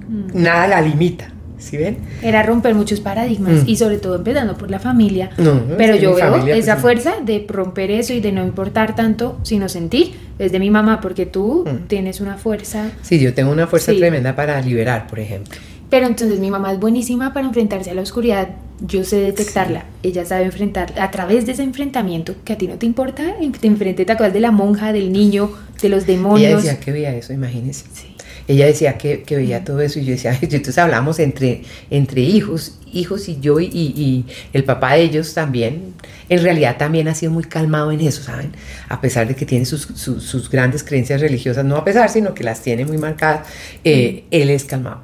Mm. 0.09 0.43
Nada 0.43 0.69
la 0.69 0.81
limita, 0.81 1.34
¿sí 1.65 1.77
ven? 1.77 1.97
Era 2.23 2.43
romper 2.43 2.75
muchos 2.75 3.01
paradigmas 3.01 3.65
Mm. 3.65 3.69
y 3.69 3.77
sobre 3.77 3.99
todo 3.99 4.17
empezando 4.17 4.57
por 4.57 4.71
la 4.71 4.79
familia. 4.79 5.31
No, 5.39 5.61
Pero 5.77 5.97
yo 5.97 6.15
veo 6.15 6.31
familia, 6.31 6.57
esa 6.57 6.73
pues, 6.75 6.83
fuerza 6.83 7.15
de 7.25 7.45
romper 7.49 7.91
eso 7.91 8.13
y 8.13 8.21
de 8.21 8.33
no 8.33 8.45
importar 8.45 8.95
tanto, 8.95 9.39
sino 9.43 9.69
sentir, 9.69 10.13
desde 10.39 10.59
mi 10.59 10.71
mamá, 10.71 11.01
porque 11.01 11.27
tú 11.27 11.65
Mm. 11.67 11.87
tienes 11.89 12.21
una 12.21 12.37
fuerza. 12.37 12.91
Sí, 13.03 13.19
yo 13.19 13.35
tengo 13.35 13.51
una 13.53 13.67
fuerza 13.67 13.93
Sí. 13.93 13.99
tremenda 13.99 14.37
para 14.37 14.61
liberar, 14.61 15.07
por 15.07 15.19
ejemplo. 15.21 15.55
Pero 15.91 16.07
entonces 16.07 16.41
mi 16.41 16.51
mamá 16.51 16.73
es 16.73 16.81
buenísima 16.81 17.33
para 17.33 17.47
enfrentarse 17.47 17.91
a 17.91 17.95
la 17.95 18.03
oscuridad. 18.03 18.49
Yo 18.81 19.05
sé 19.05 19.17
detectarla. 19.21 19.85
Ella 20.03 20.25
sabe 20.25 20.45
enfrentar 20.45 20.93
a 20.99 21.11
través 21.13 21.47
de 21.47 21.53
ese 21.53 21.63
enfrentamiento 21.63 22.35
que 22.45 22.53
a 22.55 22.59
ti 22.59 22.67
no 22.67 22.75
te 22.77 22.87
importa. 22.87 23.23
Te 23.61 23.67
enfrente, 23.69 24.05
te 24.05 24.11
acuerdas 24.13 24.35
de 24.35 24.41
la 24.41 24.51
monja, 24.51 24.93
del 24.93 25.13
niño, 25.13 25.51
de 25.81 25.89
los 25.91 26.03
Ella 26.05 26.13
demonios. 26.15 26.63
decía 26.65 26.81
que 26.81 26.91
veía 26.91 27.15
eso, 27.15 27.33
imagínense. 27.33 27.85
Sí. 27.93 28.14
Ella 28.47 28.67
decía 28.67 28.99
que, 28.99 29.23
que 29.23 29.37
veía 29.37 29.65
todo 29.65 29.81
eso 29.81 29.99
y 29.99 30.05
yo 30.05 30.13
decía, 30.13 30.31
"Ay, 30.41 30.41
entonces 30.43 30.79
hablamos 30.79 31.19
entre, 31.19 31.63
entre 31.91 32.21
hijos, 32.21 32.79
hijos 32.93 33.29
y 33.29 33.41
yo 33.41 33.61
y, 33.61 33.67
y 33.67 34.25
el 34.53 34.65
papá 34.65 34.95
de 34.95 35.03
ellos 35.03 35.35
también, 35.35 35.95
en 36.29 36.43
realidad 36.43 36.77
también 36.77 37.09
ha 37.09 37.15
sido 37.15 37.33
muy 37.33 37.45
calmado 37.45 37.91
en 37.93 38.01
eso, 38.01 38.23
¿saben? 38.23 38.53
A 38.89 39.01
pesar 39.01 39.27
de 39.27 39.35
que 39.35 39.47
tiene 39.47 39.65
sus, 39.65 39.83
sus, 39.95 40.23
sus 40.23 40.51
grandes 40.51 40.85
creencias 40.85 41.21
religiosas, 41.21 41.65
no 41.65 41.77
a 41.77 41.85
pesar, 41.85 42.09
sino 42.11 42.35
que 42.35 42.45
las 42.45 42.61
tiene 42.63 42.85
muy 42.85 42.99
marcadas, 42.99 43.47
eh, 43.83 44.25
él 44.31 44.51
es 44.51 44.65
calmado. 44.65 45.03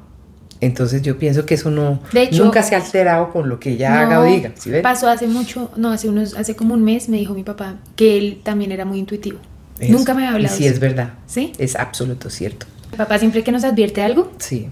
Entonces 0.61 1.01
yo 1.01 1.17
pienso 1.17 1.43
que 1.47 1.55
eso 1.55 1.71
no, 1.71 2.01
De 2.13 2.23
hecho, 2.23 2.45
nunca 2.45 2.61
se 2.61 2.75
ha 2.75 2.77
alterado 2.77 3.31
con 3.31 3.49
lo 3.49 3.59
que 3.59 3.71
ella 3.71 3.99
haga 3.99 4.19
o 4.19 4.25
No, 4.25 4.31
diga, 4.31 4.51
¿sí 4.55 4.69
ven? 4.69 4.83
Pasó 4.83 5.09
hace 5.09 5.25
mucho, 5.27 5.71
no, 5.75 5.91
hace 5.91 6.07
unos, 6.07 6.35
hace 6.35 6.55
como 6.55 6.75
un 6.75 6.83
mes 6.83 7.09
me 7.09 7.17
dijo 7.17 7.33
mi 7.33 7.43
papá 7.43 7.77
que 7.95 8.17
él 8.19 8.41
también 8.43 8.71
era 8.71 8.85
muy 8.85 8.99
intuitivo. 8.99 9.39
Eso. 9.79 9.91
Nunca 9.91 10.13
me 10.13 10.21
había 10.21 10.35
hablado. 10.35 10.53
Y 10.55 10.57
sí 10.59 10.67
es 10.67 10.79
verdad, 10.79 11.13
¿Sí? 11.25 11.53
es 11.57 11.75
absoluto 11.75 12.29
cierto. 12.29 12.67
Papá 12.97 13.17
siempre 13.19 13.43
que 13.43 13.51
nos 13.51 13.63
advierte 13.63 14.01
algo, 14.01 14.31
Sí. 14.39 14.67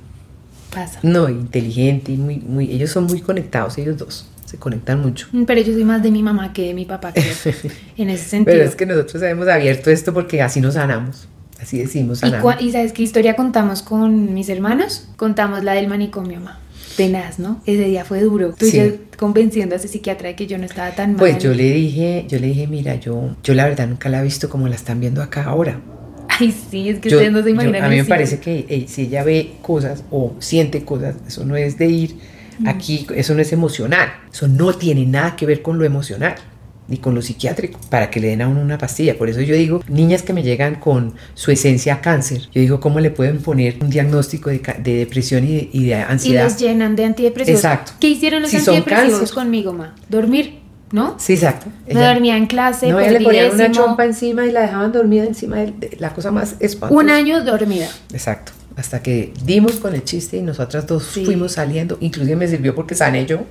pasa. 0.73 0.99
No, 1.03 1.29
inteligente 1.29 2.11
y 2.11 2.17
muy, 2.17 2.37
muy, 2.37 2.71
ellos 2.71 2.89
son 2.91 3.05
muy 3.05 3.21
conectados, 3.21 3.77
ellos 3.77 3.97
dos, 3.97 4.27
se 4.45 4.57
conectan 4.57 5.01
mucho. 5.01 5.27
Mm, 5.31 5.43
Pero 5.43 5.61
yo 5.61 5.73
soy 5.73 5.83
más 5.83 6.03
de 6.03 6.11
mi 6.11 6.21
mamá 6.23 6.53
que 6.53 6.63
de 6.67 6.73
mi 6.73 6.85
papá, 6.85 7.11
creo, 7.13 7.25
en 7.97 8.09
ese 8.09 8.25
sentido. 8.25 8.55
Pero 8.57 8.69
es 8.69 8.75
que 8.75 8.85
nosotros 8.85 9.21
hemos 9.23 9.47
abierto 9.47 9.89
esto 9.89 10.13
porque 10.13 10.41
así 10.41 10.61
nos 10.61 10.75
sanamos, 10.75 11.27
así 11.61 11.79
decimos 11.79 12.19
¿Y, 12.19 12.21
sanamos. 12.21 12.55
y 12.61 12.71
sabes 12.71 12.93
qué 12.93 13.03
historia 13.03 13.35
contamos 13.35 13.81
con 13.81 14.33
mis 14.33 14.49
hermanos? 14.49 15.07
Contamos 15.17 15.63
la 15.63 15.73
del 15.73 15.87
manicomio, 15.87 16.39
mamá. 16.39 16.59
Tenaz, 16.97 17.39
¿no? 17.39 17.61
Ese 17.65 17.85
día 17.85 18.03
fue 18.03 18.19
duro. 18.19 18.53
Tú 18.57 18.65
Sí. 18.65 18.75
ya 18.77 18.91
convenciendo 19.17 19.73
a 19.73 19.77
ese 19.77 19.87
psiquiatra 19.87 20.27
de 20.29 20.35
que 20.35 20.47
yo 20.47 20.57
no 20.57 20.65
estaba 20.65 20.91
tan 20.91 21.11
mal. 21.11 21.19
Pues 21.19 21.39
yo 21.41 21.53
le 21.53 21.71
dije, 21.71 22.25
yo 22.27 22.39
le 22.39 22.47
dije, 22.47 22.67
mira, 22.67 22.95
yo, 22.95 23.35
yo 23.41 23.53
la 23.53 23.65
verdad 23.65 23.87
nunca 23.87 24.09
la 24.09 24.19
he 24.19 24.23
visto 24.23 24.49
como 24.49 24.67
la 24.67 24.75
están 24.75 24.99
viendo 24.99 25.21
acá 25.23 25.45
ahora. 25.45 25.79
Ay, 26.39 26.53
sí, 26.71 26.89
es 26.89 26.99
que 26.99 27.09
Yo- 27.09 27.17
ustedes 27.17 27.33
no 27.33 27.39
se 27.39 27.45
yo- 27.45 27.49
imaginan. 27.51 27.83
a 27.83 27.89
mí 27.89 27.95
me 27.95 28.01
el 28.01 28.07
parece 28.07 28.39
que 28.39 28.65
eh, 28.69 28.85
si 28.87 29.03
ella 29.03 29.23
ve 29.23 29.53
cosas 29.61 30.03
o 30.11 30.33
siente 30.39 30.83
cosas, 30.83 31.15
eso 31.27 31.45
no 31.45 31.55
es 31.55 31.77
de 31.77 31.87
ir 31.87 32.15
aquí, 32.65 33.05
eso 33.15 33.33
no 33.35 33.41
es 33.41 33.51
emocional, 33.53 34.09
eso 34.31 34.47
no 34.47 34.73
tiene 34.73 35.05
nada 35.05 35.35
que 35.35 35.45
ver 35.45 35.61
con 35.61 35.77
lo 35.79 35.85
emocional 35.85 36.35
ni 36.87 36.97
con 36.97 37.13
lo 37.13 37.21
psiquiátrico, 37.21 37.79
para 37.91 38.09
que 38.09 38.19
le 38.19 38.29
den 38.29 38.41
a 38.41 38.47
uno 38.47 38.61
una 38.61 38.79
pastilla. 38.79 39.15
Por 39.15 39.29
eso 39.29 39.41
yo 39.41 39.53
digo, 39.53 39.83
niñas 39.87 40.23
que 40.23 40.33
me 40.33 40.41
llegan 40.41 40.73
con 40.75 41.13
su 41.35 41.51
esencia 41.51 42.01
cáncer, 42.01 42.41
yo 42.51 42.59
digo, 42.61 42.79
¿cómo 42.79 42.99
le 42.99 43.11
pueden 43.11 43.37
poner 43.43 43.77
un 43.81 43.91
diagnóstico 43.91 44.49
de, 44.49 44.59
de 44.81 44.93
depresión 44.95 45.43
y 45.47 45.53
de, 45.55 45.69
y 45.71 45.83
de 45.83 45.89
Y 45.89 45.93
ansiedad? 45.93 46.45
les 46.45 46.57
llenan 46.57 46.95
de 46.95 47.05
antidepresivos. 47.05 47.59
Exacto. 47.63 47.91
¿Qué 47.99 48.09
hicieron 48.09 48.41
los 48.41 48.49
Si 48.49 48.57
antidepresivos 48.57 49.19
cáncer. 49.19 49.35
conmigo, 49.35 49.71
ma? 49.71 49.93
Dormir. 50.09 50.58
¿No? 50.91 51.15
Sí, 51.19 51.33
exacto. 51.33 51.67
Me 51.87 51.99
dormía 52.01 52.35
en 52.37 52.47
clase, 52.47 52.89
No, 52.89 52.99
ella 52.99 53.11
le 53.11 53.21
ponían 53.21 53.53
una 53.53 53.71
chompa 53.71 54.05
encima 54.05 54.45
y 54.45 54.51
la 54.51 54.61
dejaban 54.61 54.91
dormida 54.91 55.23
encima 55.25 55.57
de, 55.57 55.71
de 55.71 55.97
la 55.99 56.13
cosa 56.13 56.31
más 56.31 56.55
espantosa. 56.59 56.99
Un 57.01 57.09
año 57.09 57.43
dormida. 57.43 57.87
Exacto. 58.13 58.51
Hasta 58.75 59.01
que 59.03 59.33
dimos 59.43 59.73
con 59.73 59.93
el 59.93 60.03
chiste 60.03 60.37
y 60.37 60.41
nosotras 60.41 60.87
dos 60.87 61.03
Sí. 61.03 61.25
fuimos 61.25 61.53
saliendo. 61.53 61.97
Inclusive 62.01 62.35
me 62.35 62.47
sirvió 62.47 62.73
porque 62.75 62.95
sané 62.95 63.25
yo 63.25 63.41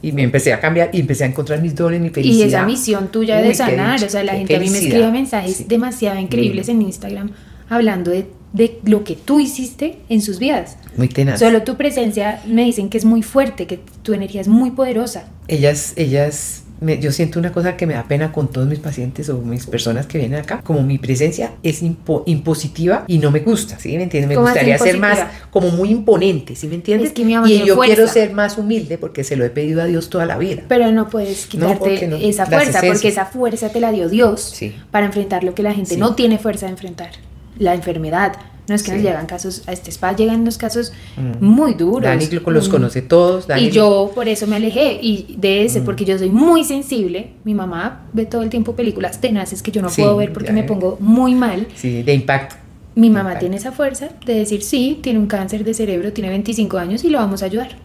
y 0.00 0.12
me 0.12 0.22
empecé 0.22 0.52
a 0.52 0.60
cambiar 0.60 0.90
y 0.92 1.00
empecé 1.00 1.24
a 1.24 1.26
encontrar 1.26 1.60
mis 1.60 1.74
dones, 1.74 2.00
mi 2.00 2.10
felicidad. 2.10 2.44
Y 2.46 2.48
esa 2.48 2.64
misión 2.64 3.08
tuya 3.08 3.40
Uy, 3.40 3.48
de 3.48 3.54
sanar, 3.54 4.02
o 4.02 4.08
sea, 4.08 4.22
la 4.22 4.34
gente 4.34 4.54
a 4.54 4.60
mí 4.60 4.70
me 4.70 4.78
escribe 4.78 5.10
mensajes 5.10 5.56
Sí. 5.56 5.64
demasiado 5.68 6.18
increíbles 6.20 6.68
en 6.68 6.80
Instagram 6.82 7.30
hablando 7.68 8.12
de, 8.12 8.28
de 8.52 8.78
lo 8.84 9.02
que 9.02 9.16
tú 9.16 9.40
hiciste 9.40 9.98
en 10.08 10.22
sus 10.22 10.38
vidas. 10.38 10.76
Muy 10.96 11.08
tenaz. 11.08 11.40
Solo 11.40 11.62
tu 11.64 11.76
presencia 11.76 12.40
me 12.46 12.64
dicen 12.64 12.88
que 12.88 12.98
es 12.98 13.04
muy 13.04 13.22
fuerte, 13.22 13.66
que 13.66 13.80
tu 14.02 14.14
energía 14.14 14.40
es 14.40 14.48
muy 14.48 14.70
poderosa. 14.70 15.24
Ellas, 15.48 15.92
ellas, 15.96 16.62
me- 16.80 16.98
yo 16.98 17.12
siento 17.12 17.38
una 17.38 17.52
cosa 17.52 17.76
que 17.76 17.86
me 17.86 17.94
da 17.94 18.04
pena 18.04 18.32
con 18.32 18.48
todos 18.48 18.66
mis 18.68 18.78
pacientes 18.78 19.28
o 19.28 19.38
mis 19.38 19.66
personas 19.66 20.06
que 20.06 20.18
vienen 20.18 20.40
acá, 20.40 20.60
como 20.62 20.82
mi 20.82 20.98
presencia 20.98 21.52
es 21.62 21.82
impo- 21.82 22.22
impositiva 22.26 23.04
y 23.06 23.18
no 23.18 23.30
me 23.30 23.40
gusta, 23.40 23.78
¿sí 23.78 23.96
me 23.96 24.04
entiendes? 24.04 24.28
Me 24.28 24.34
¿Cómo 24.34 24.46
así 24.48 24.54
gustaría 24.58 24.78
ser 24.78 24.98
más 24.98 25.18
como 25.50 25.70
muy 25.70 25.90
imponente, 25.90 26.54
¿sí 26.56 26.66
me 26.68 26.74
entiendes? 26.76 27.08
Es 27.08 27.14
que 27.14 27.24
mi 27.24 27.34
mamá 27.34 27.48
y 27.50 27.64
yo 27.64 27.74
fuerza. 27.76 27.94
quiero 27.94 28.10
ser 28.12 28.32
más 28.32 28.58
humilde 28.58 28.98
porque 28.98 29.24
se 29.24 29.36
lo 29.36 29.44
he 29.44 29.50
pedido 29.50 29.82
a 29.82 29.84
Dios 29.86 30.08
toda 30.10 30.26
la 30.26 30.38
vida. 30.38 30.62
Pero 30.68 30.90
no 30.92 31.08
puedes 31.08 31.46
quitarte 31.46 31.76
porque 31.78 32.06
no. 32.06 32.16
esa 32.16 32.46
fuerza, 32.46 32.80
porque 32.86 33.08
esa 33.08 33.26
fuerza 33.26 33.68
te 33.70 33.80
la 33.80 33.92
dio 33.92 34.08
Dios 34.08 34.40
Sí. 34.54 34.74
para 34.90 35.06
enfrentar 35.06 35.44
lo 35.44 35.54
que 35.54 35.62
la 35.62 35.72
gente 35.74 35.94
Sí. 35.94 36.00
no 36.00 36.14
tiene 36.14 36.38
fuerza 36.38 36.66
de 36.66 36.72
enfrentar. 36.72 37.10
La 37.58 37.74
enfermedad. 37.74 38.32
No 38.68 38.74
es 38.74 38.82
que 38.82 38.92
nos 38.92 39.02
llegan 39.02 39.26
casos, 39.26 39.62
a 39.66 39.72
este 39.72 39.90
spa 39.90 40.14
llegan 40.14 40.40
unos 40.42 40.58
casos 40.58 40.92
Mm. 41.16 41.44
muy 41.44 41.74
duros. 41.74 42.02
Dani 42.02 42.26
lo- 42.26 42.50
los 42.50 42.68
Mm. 42.68 42.70
conoce 42.70 43.02
todos. 43.02 43.46
Dani 43.46 43.62
Y 43.62 43.70
yo 43.70 44.12
por 44.14 44.28
eso 44.28 44.46
me 44.46 44.56
alejé 44.56 44.98
y 45.00 45.36
de 45.38 45.64
ese, 45.64 45.80
Mm. 45.80 45.84
porque 45.84 46.04
yo 46.04 46.18
soy 46.18 46.28
muy 46.30 46.64
sensible. 46.64 47.30
Mi 47.44 47.54
mamá 47.54 48.02
ve 48.12 48.26
todo 48.26 48.42
el 48.42 48.50
tiempo 48.50 48.74
películas 48.76 49.20
tenaces 49.20 49.62
que 49.62 49.70
yo 49.70 49.80
no 49.82 49.88
Sí, 49.88 50.02
puedo 50.02 50.16
ver 50.16 50.32
porque 50.32 50.52
me 50.52 50.64
pongo 50.64 50.96
muy 51.00 51.34
mal. 51.34 51.66
Sí, 51.74 52.02
de 52.02 52.12
impacto. 52.14 52.56
Mi 52.94 53.08
mamá 53.10 53.20
Impacto. 53.30 53.40
tiene 53.40 53.56
esa 53.56 53.72
fuerza 53.72 54.08
de 54.26 54.34
decir, 54.34 54.60
sí, 54.62 54.98
tiene 55.02 55.18
un 55.18 55.28
cáncer 55.28 55.64
de 55.64 55.72
cerebro, 55.72 56.12
tiene 56.12 56.30
25 56.30 56.78
años 56.78 57.04
y 57.04 57.08
lo 57.10 57.18
vamos 57.18 57.42
a 57.42 57.46
ayudar. 57.46 57.76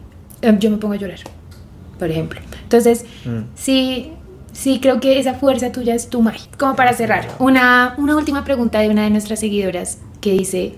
Eh, 0.42 0.58
Yo 0.60 0.70
me 0.72 0.78
pongo 0.78 0.96
a 0.96 0.98
llorar, 0.98 1.20
por 2.00 2.10
ejemplo. 2.12 2.40
Entonces, 2.64 3.06
sí, 3.56 4.12
sí 4.54 4.80
creo 4.82 5.00
que 5.00 5.20
esa 5.20 5.34
fuerza 5.34 5.72
tuya 5.72 5.96
es 5.96 6.10
tu 6.10 6.22
magia. 6.22 6.48
Como 6.58 6.76
para 6.76 6.94
cerrar, 6.94 7.28
una, 7.40 7.96
una 7.98 8.16
última 8.16 8.44
pregunta 8.46 8.80
de 8.80 8.90
una 8.90 9.04
de 9.04 9.10
nuestras 9.10 9.40
seguidoras 9.40 9.98
que 10.22 10.32
dice, 10.32 10.76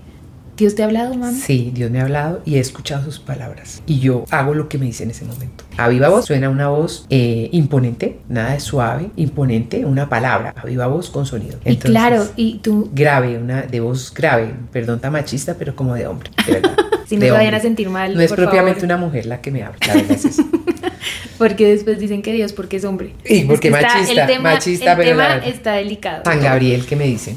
¿Dios 0.56 0.74
te 0.74 0.82
ha 0.82 0.86
hablado, 0.86 1.14
mami? 1.14 1.38
Sí, 1.38 1.70
Dios 1.74 1.90
me 1.90 2.00
ha 2.00 2.04
hablado 2.04 2.40
y 2.46 2.56
he 2.56 2.60
escuchado 2.60 3.04
sus 3.04 3.18
palabras. 3.18 3.82
Y 3.86 3.98
yo 3.98 4.24
hago 4.30 4.54
lo 4.54 4.70
que 4.70 4.78
me 4.78 4.86
dice 4.86 5.04
en 5.04 5.10
ese 5.10 5.26
momento. 5.26 5.64
A 5.76 5.88
viva 5.88 6.08
voz 6.08 6.24
suena 6.24 6.48
una 6.48 6.68
voz 6.68 7.04
eh, 7.10 7.50
imponente, 7.52 8.20
nada 8.30 8.54
de 8.54 8.60
suave, 8.60 9.10
imponente, 9.16 9.84
una 9.84 10.08
palabra. 10.08 10.54
A 10.56 10.64
viva 10.64 10.86
voz 10.86 11.10
con 11.10 11.26
sonido. 11.26 11.58
y 11.64 11.76
claro, 11.76 12.26
y 12.36 12.58
tú, 12.58 12.90
grave, 12.94 13.36
una 13.36 13.62
de 13.62 13.80
voz 13.80 14.14
grave, 14.14 14.54
perdón, 14.72 14.98
tan 14.98 15.12
machista, 15.12 15.56
pero 15.58 15.76
como 15.76 15.94
de 15.94 16.06
hombre, 16.06 16.30
de 16.46 16.52
verdad. 16.54 16.76
si 17.06 17.16
no 17.16 17.26
se 17.26 17.30
vayan 17.32 17.54
a 17.54 17.60
sentir 17.60 17.90
mal, 17.90 18.14
No 18.14 18.22
es 18.22 18.32
propiamente 18.32 18.80
favor, 18.80 18.96
una 18.96 19.06
mujer 19.06 19.26
la 19.26 19.42
que 19.42 19.50
me 19.50 19.62
habla, 19.62 19.78
la 19.86 19.94
verdad 19.94 20.12
es 20.12 20.24
eso. 20.24 20.42
porque 21.38 21.66
después 21.68 21.98
dicen 21.98 22.22
que 22.22 22.32
Dios 22.32 22.52
porque 22.52 22.76
es 22.76 22.84
hombre. 22.84 23.12
Y 23.24 23.44
porque 23.44 23.68
Es 23.68 23.74
que 23.74 23.80
está- 23.80 23.98
machista, 23.98 24.20
el 24.22 24.26
tema, 24.28 24.52
machista, 24.52 24.92
el 24.92 24.96
pero 24.98 25.10
tema 25.10 25.28
la 25.36 25.46
está 25.46 25.72
delicado. 25.74 26.22
San 26.24 26.40
Gabriel 26.40 26.84
que 26.86 26.96
me 26.96 27.06
dicen. 27.06 27.36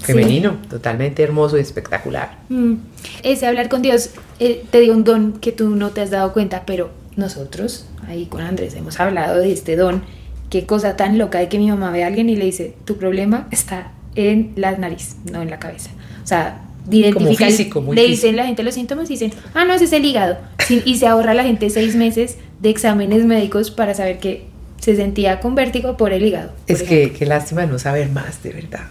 Femenino, 0.00 0.58
totalmente 0.68 1.22
hermoso 1.22 1.56
y 1.56 1.60
espectacular. 1.60 2.36
Mm, 2.50 2.74
Ese 3.22 3.46
hablar 3.46 3.70
con 3.70 3.80
Dios 3.80 4.10
eh, 4.38 4.62
te 4.70 4.80
dio 4.80 4.92
un 4.92 5.02
don 5.02 5.32
que 5.40 5.50
tú 5.50 5.70
no 5.70 5.90
te 5.90 6.02
has 6.02 6.10
dado 6.10 6.34
cuenta, 6.34 6.64
pero 6.66 6.90
nosotros, 7.16 7.86
ahí 8.06 8.26
con 8.26 8.42
Andrés, 8.42 8.74
hemos 8.74 9.00
hablado 9.00 9.38
de 9.40 9.50
este 9.52 9.76
don. 9.76 10.02
Qué 10.50 10.66
cosa 10.66 10.96
tan 10.96 11.16
loca 11.16 11.38
de 11.38 11.48
que 11.48 11.58
mi 11.58 11.68
mamá 11.68 11.90
ve 11.90 12.04
a 12.04 12.08
alguien 12.08 12.28
y 12.28 12.36
le 12.36 12.44
dice, 12.44 12.74
tu 12.84 12.98
problema 12.98 13.48
está 13.50 13.92
en 14.14 14.52
la 14.56 14.72
nariz, 14.76 15.16
no 15.32 15.40
en 15.40 15.48
la 15.48 15.58
cabeza. 15.58 15.90
O 16.22 16.26
sea, 16.26 16.60
identifica, 16.90 17.46
físico, 17.46 17.80
muy 17.80 17.96
le 17.96 18.06
dicen 18.06 18.36
la 18.36 18.44
gente 18.46 18.62
los 18.62 18.74
síntomas 18.74 19.08
y 19.08 19.14
dicen, 19.14 19.32
ah, 19.54 19.64
no, 19.64 19.72
ese 19.72 19.86
es 19.86 19.92
el 19.94 20.04
hígado. 20.04 20.36
Sí, 20.66 20.82
y 20.84 20.96
se 20.98 21.06
ahorra 21.06 21.32
la 21.32 21.44
gente 21.44 21.70
seis 21.70 21.96
meses 21.96 22.36
de 22.64 22.70
exámenes 22.70 23.24
médicos 23.24 23.70
para 23.70 23.94
saber 23.94 24.18
que 24.18 24.46
se 24.80 24.96
sentía 24.96 25.38
con 25.40 25.54
vértigo 25.54 25.96
por 25.96 26.12
el 26.12 26.24
hígado. 26.26 26.50
por 26.66 26.74
Es 26.76 26.82
ejemplo. 26.82 27.12
que 27.12 27.18
qué 27.20 27.26
lástima 27.26 27.64
no 27.66 27.78
saber 27.78 28.10
más, 28.10 28.42
de 28.42 28.50
verdad. 28.50 28.86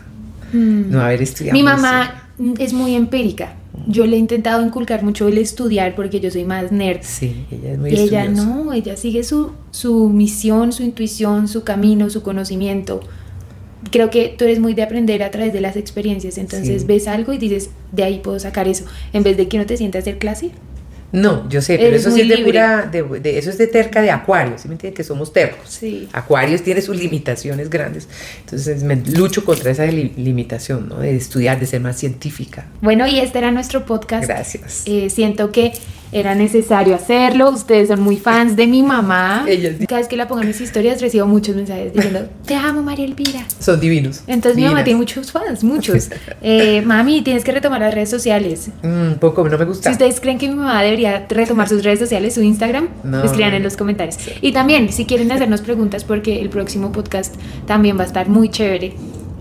Mm. 0.53 0.91
No 0.91 1.01
haber 1.01 1.21
estudiado. 1.21 1.57
Mi 1.57 1.63
mamá 1.63 2.29
es 2.59 2.71
muy 2.73 2.95
empírica. 2.95 3.55
Yo 3.87 4.05
le 4.05 4.15
he 4.15 4.19
intentado 4.19 4.63
inculcar 4.65 5.03
mucho 5.03 5.27
el 5.27 5.37
estudiar 5.39 5.95
porque 5.95 6.19
yo 6.19 6.29
soy 6.31 6.45
más 6.45 6.71
nerd. 6.71 6.99
Sí, 7.01 7.45
ella 7.51 7.71
es 7.73 7.79
muy 7.79 7.89
Y 7.89 7.93
ella 7.99 8.23
estudiosa. 8.25 8.49
no, 8.55 8.73
ella 8.73 8.95
sigue 8.95 9.23
su, 9.23 9.51
su 9.71 10.09
misión, 10.09 10.71
su 10.71 10.83
intuición, 10.83 11.47
su 11.47 11.63
camino, 11.63 12.09
su 12.11 12.21
conocimiento. 12.21 13.01
Creo 13.91 14.09
que 14.11 14.33
tú 14.37 14.45
eres 14.45 14.59
muy 14.59 14.73
de 14.75 14.83
aprender 14.83 15.23
a 15.23 15.31
través 15.31 15.51
de 15.53 15.59
las 15.61 15.75
experiencias, 15.75 16.37
entonces 16.37 16.81
Sí. 16.81 16.87
ves 16.87 17.07
algo 17.07 17.33
y 17.33 17.37
dices, 17.39 17.69
de 17.91 18.03
ahí 18.03 18.19
puedo 18.19 18.39
sacar 18.39 18.67
eso, 18.67 18.85
en 19.11 19.23
vez 19.23 19.35
de 19.37 19.47
que 19.47 19.57
no 19.57 19.65
te 19.65 19.75
sientas 19.75 19.99
a 19.99 20.03
hacer 20.03 20.19
clase. 20.19 20.51
No, 21.13 21.47
yo 21.47 21.61
sé, 21.61 21.77
pero 21.77 21.95
eso 21.95 22.11
sí 22.11 22.21
es 22.21 22.27
de 22.27 22.39
pura, 22.39 22.89
de, 22.91 23.03
de- 23.03 23.37
eso 23.37 23.49
es 23.51 23.57
de 23.59 23.67
terca 23.67 24.01
de 24.01 24.09
acuario, 24.11 24.57
¿sí 24.57 24.67
me 24.67 24.73
entiendes? 24.73 24.97
Que 24.97 25.03
somos 25.03 25.31
tercos. 25.31 25.69
Sí. 25.69 26.09
Acuarios 26.11 26.63
tiene 26.63 26.81
sus 26.81 26.97
limitaciones 26.97 27.69
grandes, 27.69 28.07
entonces 28.39 28.83
me 28.83 28.95
lucho 28.95 29.45
contra 29.45 29.69
esa 29.71 29.85
li- 29.85 30.11
limitación, 30.17 30.89
¿no? 30.89 30.99
De 30.99 31.15
estudiar, 31.15 31.59
de 31.59 31.67
ser 31.67 31.81
más 31.81 31.97
científica. 31.97 32.65
Bueno, 32.81 33.07
y 33.07 33.19
este 33.19 33.37
era 33.37 33.51
nuestro 33.51 33.85
podcast. 33.85 34.27
Gracias. 34.27 34.83
Eh, 34.87 35.09
siento 35.11 35.51
que 35.51 35.73
era 36.13 36.35
necesario 36.35 36.95
hacerlo. 36.95 37.49
Ustedes 37.51 37.87
son 37.89 38.01
muy 38.01 38.17
fans 38.17 38.55
de 38.55 38.67
mi 38.67 38.83
mamá. 38.83 39.45
Cada 39.87 39.99
vez 39.99 40.07
que 40.07 40.15
la 40.17 40.27
pongo 40.27 40.41
en 40.41 40.47
mis 40.47 40.61
historias 40.61 41.01
recibo 41.01 41.25
muchos 41.27 41.55
mensajes 41.55 41.93
diciendo, 41.93 42.27
te 42.45 42.55
amo 42.55 42.81
María 42.83 43.05
Elvira. 43.05 43.45
Son 43.59 43.79
divinos. 43.79 44.21
Entonces 44.27 44.55
mi 44.57 44.65
mamá 44.65 44.83
tiene 44.83 44.97
muchos 44.99 45.31
fans, 45.31 45.63
muchos. 45.63 46.09
Eh, 46.45 46.81
mami, 46.85 47.21
tienes 47.21 47.43
que 47.43 47.51
retomar 47.51 47.79
las 47.79 47.93
redes 47.93 48.09
sociales. 48.09 48.69
Mm, 48.81 48.87
Un 49.13 49.17
poco, 49.19 49.47
no 49.47 49.57
me 49.57 49.65
gusta. 49.65 49.89
Si 49.89 49.93
ustedes 49.93 50.19
creen 50.19 50.37
que 50.37 50.47
mi 50.47 50.55
mamá 50.55 50.81
debería 50.83 51.25
retomar 51.29 51.69
sus 51.69 51.83
redes 51.83 51.99
sociales, 51.99 52.33
su 52.33 52.41
Instagram, 52.41 52.89
No. 53.03 53.23
escriban 53.23 53.53
en 53.53 53.63
los 53.63 53.77
comentarios. 53.77 54.17
Y 54.41 54.51
también, 54.51 54.91
si 54.91 55.05
quieren 55.05 55.31
hacernos 55.31 55.61
preguntas, 55.61 56.03
porque 56.03 56.41
el 56.41 56.49
próximo 56.49 56.91
podcast 56.91 57.35
también 57.65 57.97
va 57.97 58.03
a 58.03 58.07
estar 58.07 58.27
muy 58.29 58.49
chévere, 58.49 58.93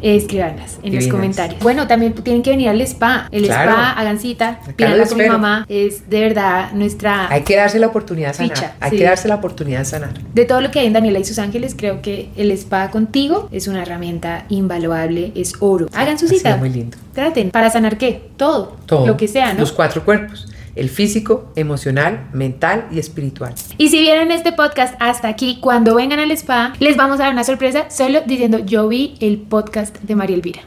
escríbanlas 0.02 0.78
en 0.82 0.94
los 0.94 1.06
comentarios. 1.06 1.60
Bueno, 1.62 1.86
también 1.86 2.12
tienen 2.14 2.42
que 2.42 2.50
venir 2.50 2.68
al 2.68 2.80
spa. 2.82 3.28
El 3.30 3.44
Claro. 3.44 3.70
spa, 3.70 3.90
hagan 3.92 4.18
cita, 4.18 4.60
pídanla 4.76 5.06
con 5.06 5.18
mi 5.18 5.26
mamá. 5.28 5.64
Es 5.68 6.10
de 6.10 6.20
verdad 6.20 6.72
nuestra... 6.72 7.28
Hay 7.30 7.42
que 7.42 7.56
darse 7.56 7.78
la 7.78 7.86
oportunidad 7.86 8.28
de 8.28 8.34
sanar. 8.34 8.56
Ficha, 8.56 8.72
Hay 8.80 8.90
sí. 8.90 8.96
que 8.98 9.04
darse 9.04 9.28
la 9.28 9.36
oportunidad 9.36 9.78
de 9.80 9.84
sanar. 9.84 10.10
De 10.34 10.44
todo 10.44 10.60
lo 10.60 10.70
que 10.70 10.80
hay 10.80 10.86
en 10.86 10.92
Daniela 10.92 11.18
y 11.18 11.24
sus 11.24 11.38
ángeles, 11.38 11.74
creo 11.76 12.02
que 12.02 12.30
el 12.36 12.50
spa 12.52 12.90
contigo 12.90 13.48
es 13.52 13.68
una 13.68 13.82
herramienta 13.82 14.44
invaluable, 14.48 15.32
es 15.34 15.54
oro. 15.60 15.86
Hagan 15.94 16.18
su 16.18 16.28
cita. 16.28 16.56
muy 16.56 16.70
lindo. 16.70 16.96
Traten. 17.14 17.50
¿Para 17.50 17.70
sanar 17.70 17.98
qué? 17.98 18.30
Todo. 18.36 18.76
Todo. 18.86 19.06
Lo 19.06 19.16
que 19.16 19.28
sea, 19.28 19.52
¿no? 19.52 19.60
Los 19.60 19.72
cuatro 19.72 20.04
cuerpos. 20.04 20.48
El 20.74 20.88
físico, 20.88 21.52
emocional, 21.56 22.28
mental 22.32 22.86
y 22.90 22.98
espiritual. 22.98 23.54
Y 23.78 23.88
si 23.88 24.00
vieron 24.00 24.30
este 24.30 24.52
podcast 24.52 24.94
hasta 25.00 25.28
aquí, 25.28 25.58
cuando 25.60 25.94
vengan 25.94 26.18
al 26.18 26.30
spa, 26.30 26.72
les 26.80 26.96
vamos 26.96 27.20
a 27.20 27.24
dar 27.24 27.32
una 27.32 27.44
sorpresa 27.44 27.90
solo 27.90 28.20
diciendo 28.26 28.58
yo 28.58 28.88
vi 28.88 29.14
el 29.20 29.38
podcast 29.38 29.98
de 30.00 30.14
María 30.16 30.36
Elvira. 30.36 30.62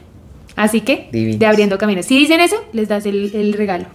Así 0.54 0.80
que, 0.80 1.08
Divinos. 1.12 1.38
de 1.38 1.46
abriendo 1.46 1.76
caminos. 1.76 2.06
Si 2.06 2.18
dicen 2.18 2.40
eso, 2.40 2.56
les 2.72 2.88
das 2.88 3.04
el, 3.04 3.34
el 3.34 3.52
regalo 3.52 3.86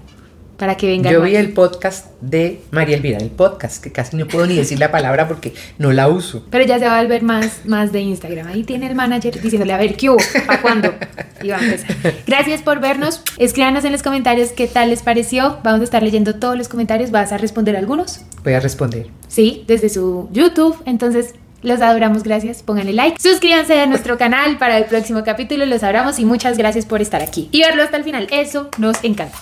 para 0.62 0.78
que 0.78 0.86
vengan. 0.86 1.12
Yo 1.12 1.22
más. 1.22 1.30
vi 1.32 1.36
el 1.38 1.54
podcast 1.54 2.12
de 2.22 2.62
María 2.70 2.96
Elvira, 2.96 3.18
el 3.18 3.32
podcast, 3.32 3.84
que 3.84 3.92
casi 3.92 4.16
no 4.16 4.28
puedo 4.28 4.46
ni 4.46 4.56
decir 4.56 4.78
la 4.78 4.92
palabra 4.92 5.28
porque 5.28 5.56
no 5.80 5.92
la 5.92 6.08
uso. 6.08 6.46
Pero 6.52 6.64
ya 6.64 6.78
se 6.78 6.86
va 6.86 7.00
a 7.00 7.02
volver 7.02 7.24
más, 7.24 7.66
más 7.66 7.92
de 7.92 8.02
Instagram. 8.02 8.46
Ahí 8.46 8.64
tiene 8.64 8.86
el 8.86 8.94
manager 8.94 9.42
diciéndole, 9.42 9.74
a 9.74 9.78
ver, 9.78 9.96
¿qué 9.96 10.12
hubo? 10.12 10.20
¿Para 10.46 10.62
cuándo? 10.62 10.94
Y 11.42 11.48
va 11.50 11.58
a 11.58 11.64
empezar. 11.64 12.14
Gracias 12.28 12.62
por 12.62 12.80
vernos. 12.80 13.24
Escríbanos 13.40 13.86
en 13.86 13.92
los 13.92 14.04
comentarios 14.04 14.52
qué 14.52 14.68
tal 14.68 14.92
les 14.92 15.02
pareció. 15.02 15.58
Vamos 15.64 15.82
a 15.82 15.84
estar 15.86 16.04
leyendo 16.04 16.36
todos 16.36 16.56
los 16.56 16.68
comentarios. 16.68 17.10
¿Vas 17.10 17.32
a 17.32 17.40
responder 17.40 17.76
algunos? 17.76 18.22
Voy 18.44 18.54
a 18.54 18.60
responder. 18.60 19.08
Sí, 19.30 19.64
desde 19.66 19.90
su 19.90 20.30
YouTube. 20.32 20.80
Entonces, 20.86 21.34
los 21.64 21.82
adoramos. 21.82 22.22
Gracias. 22.22 22.62
Pónganle 22.62 22.94
like. 22.94 23.20
Suscríbanse 23.20 23.80
a 23.80 23.88
nuestro 23.88 24.20
canal 24.20 24.60
para 24.60 24.78
el 24.78 24.86
próximo 24.86 25.24
capítulo. 25.24 25.66
Los 25.66 25.82
adoramos 25.82 26.20
y 26.20 26.26
muchas 26.26 26.60
gracias 26.60 26.86
por 26.86 27.02
estar 27.02 27.24
aquí 27.24 27.50
y 27.52 27.62
verlo 27.62 27.82
hasta 27.82 27.98
el 27.98 28.04
final. 28.04 28.28
Eso 28.30 28.70
nos 28.78 29.04
encanta. 29.04 29.40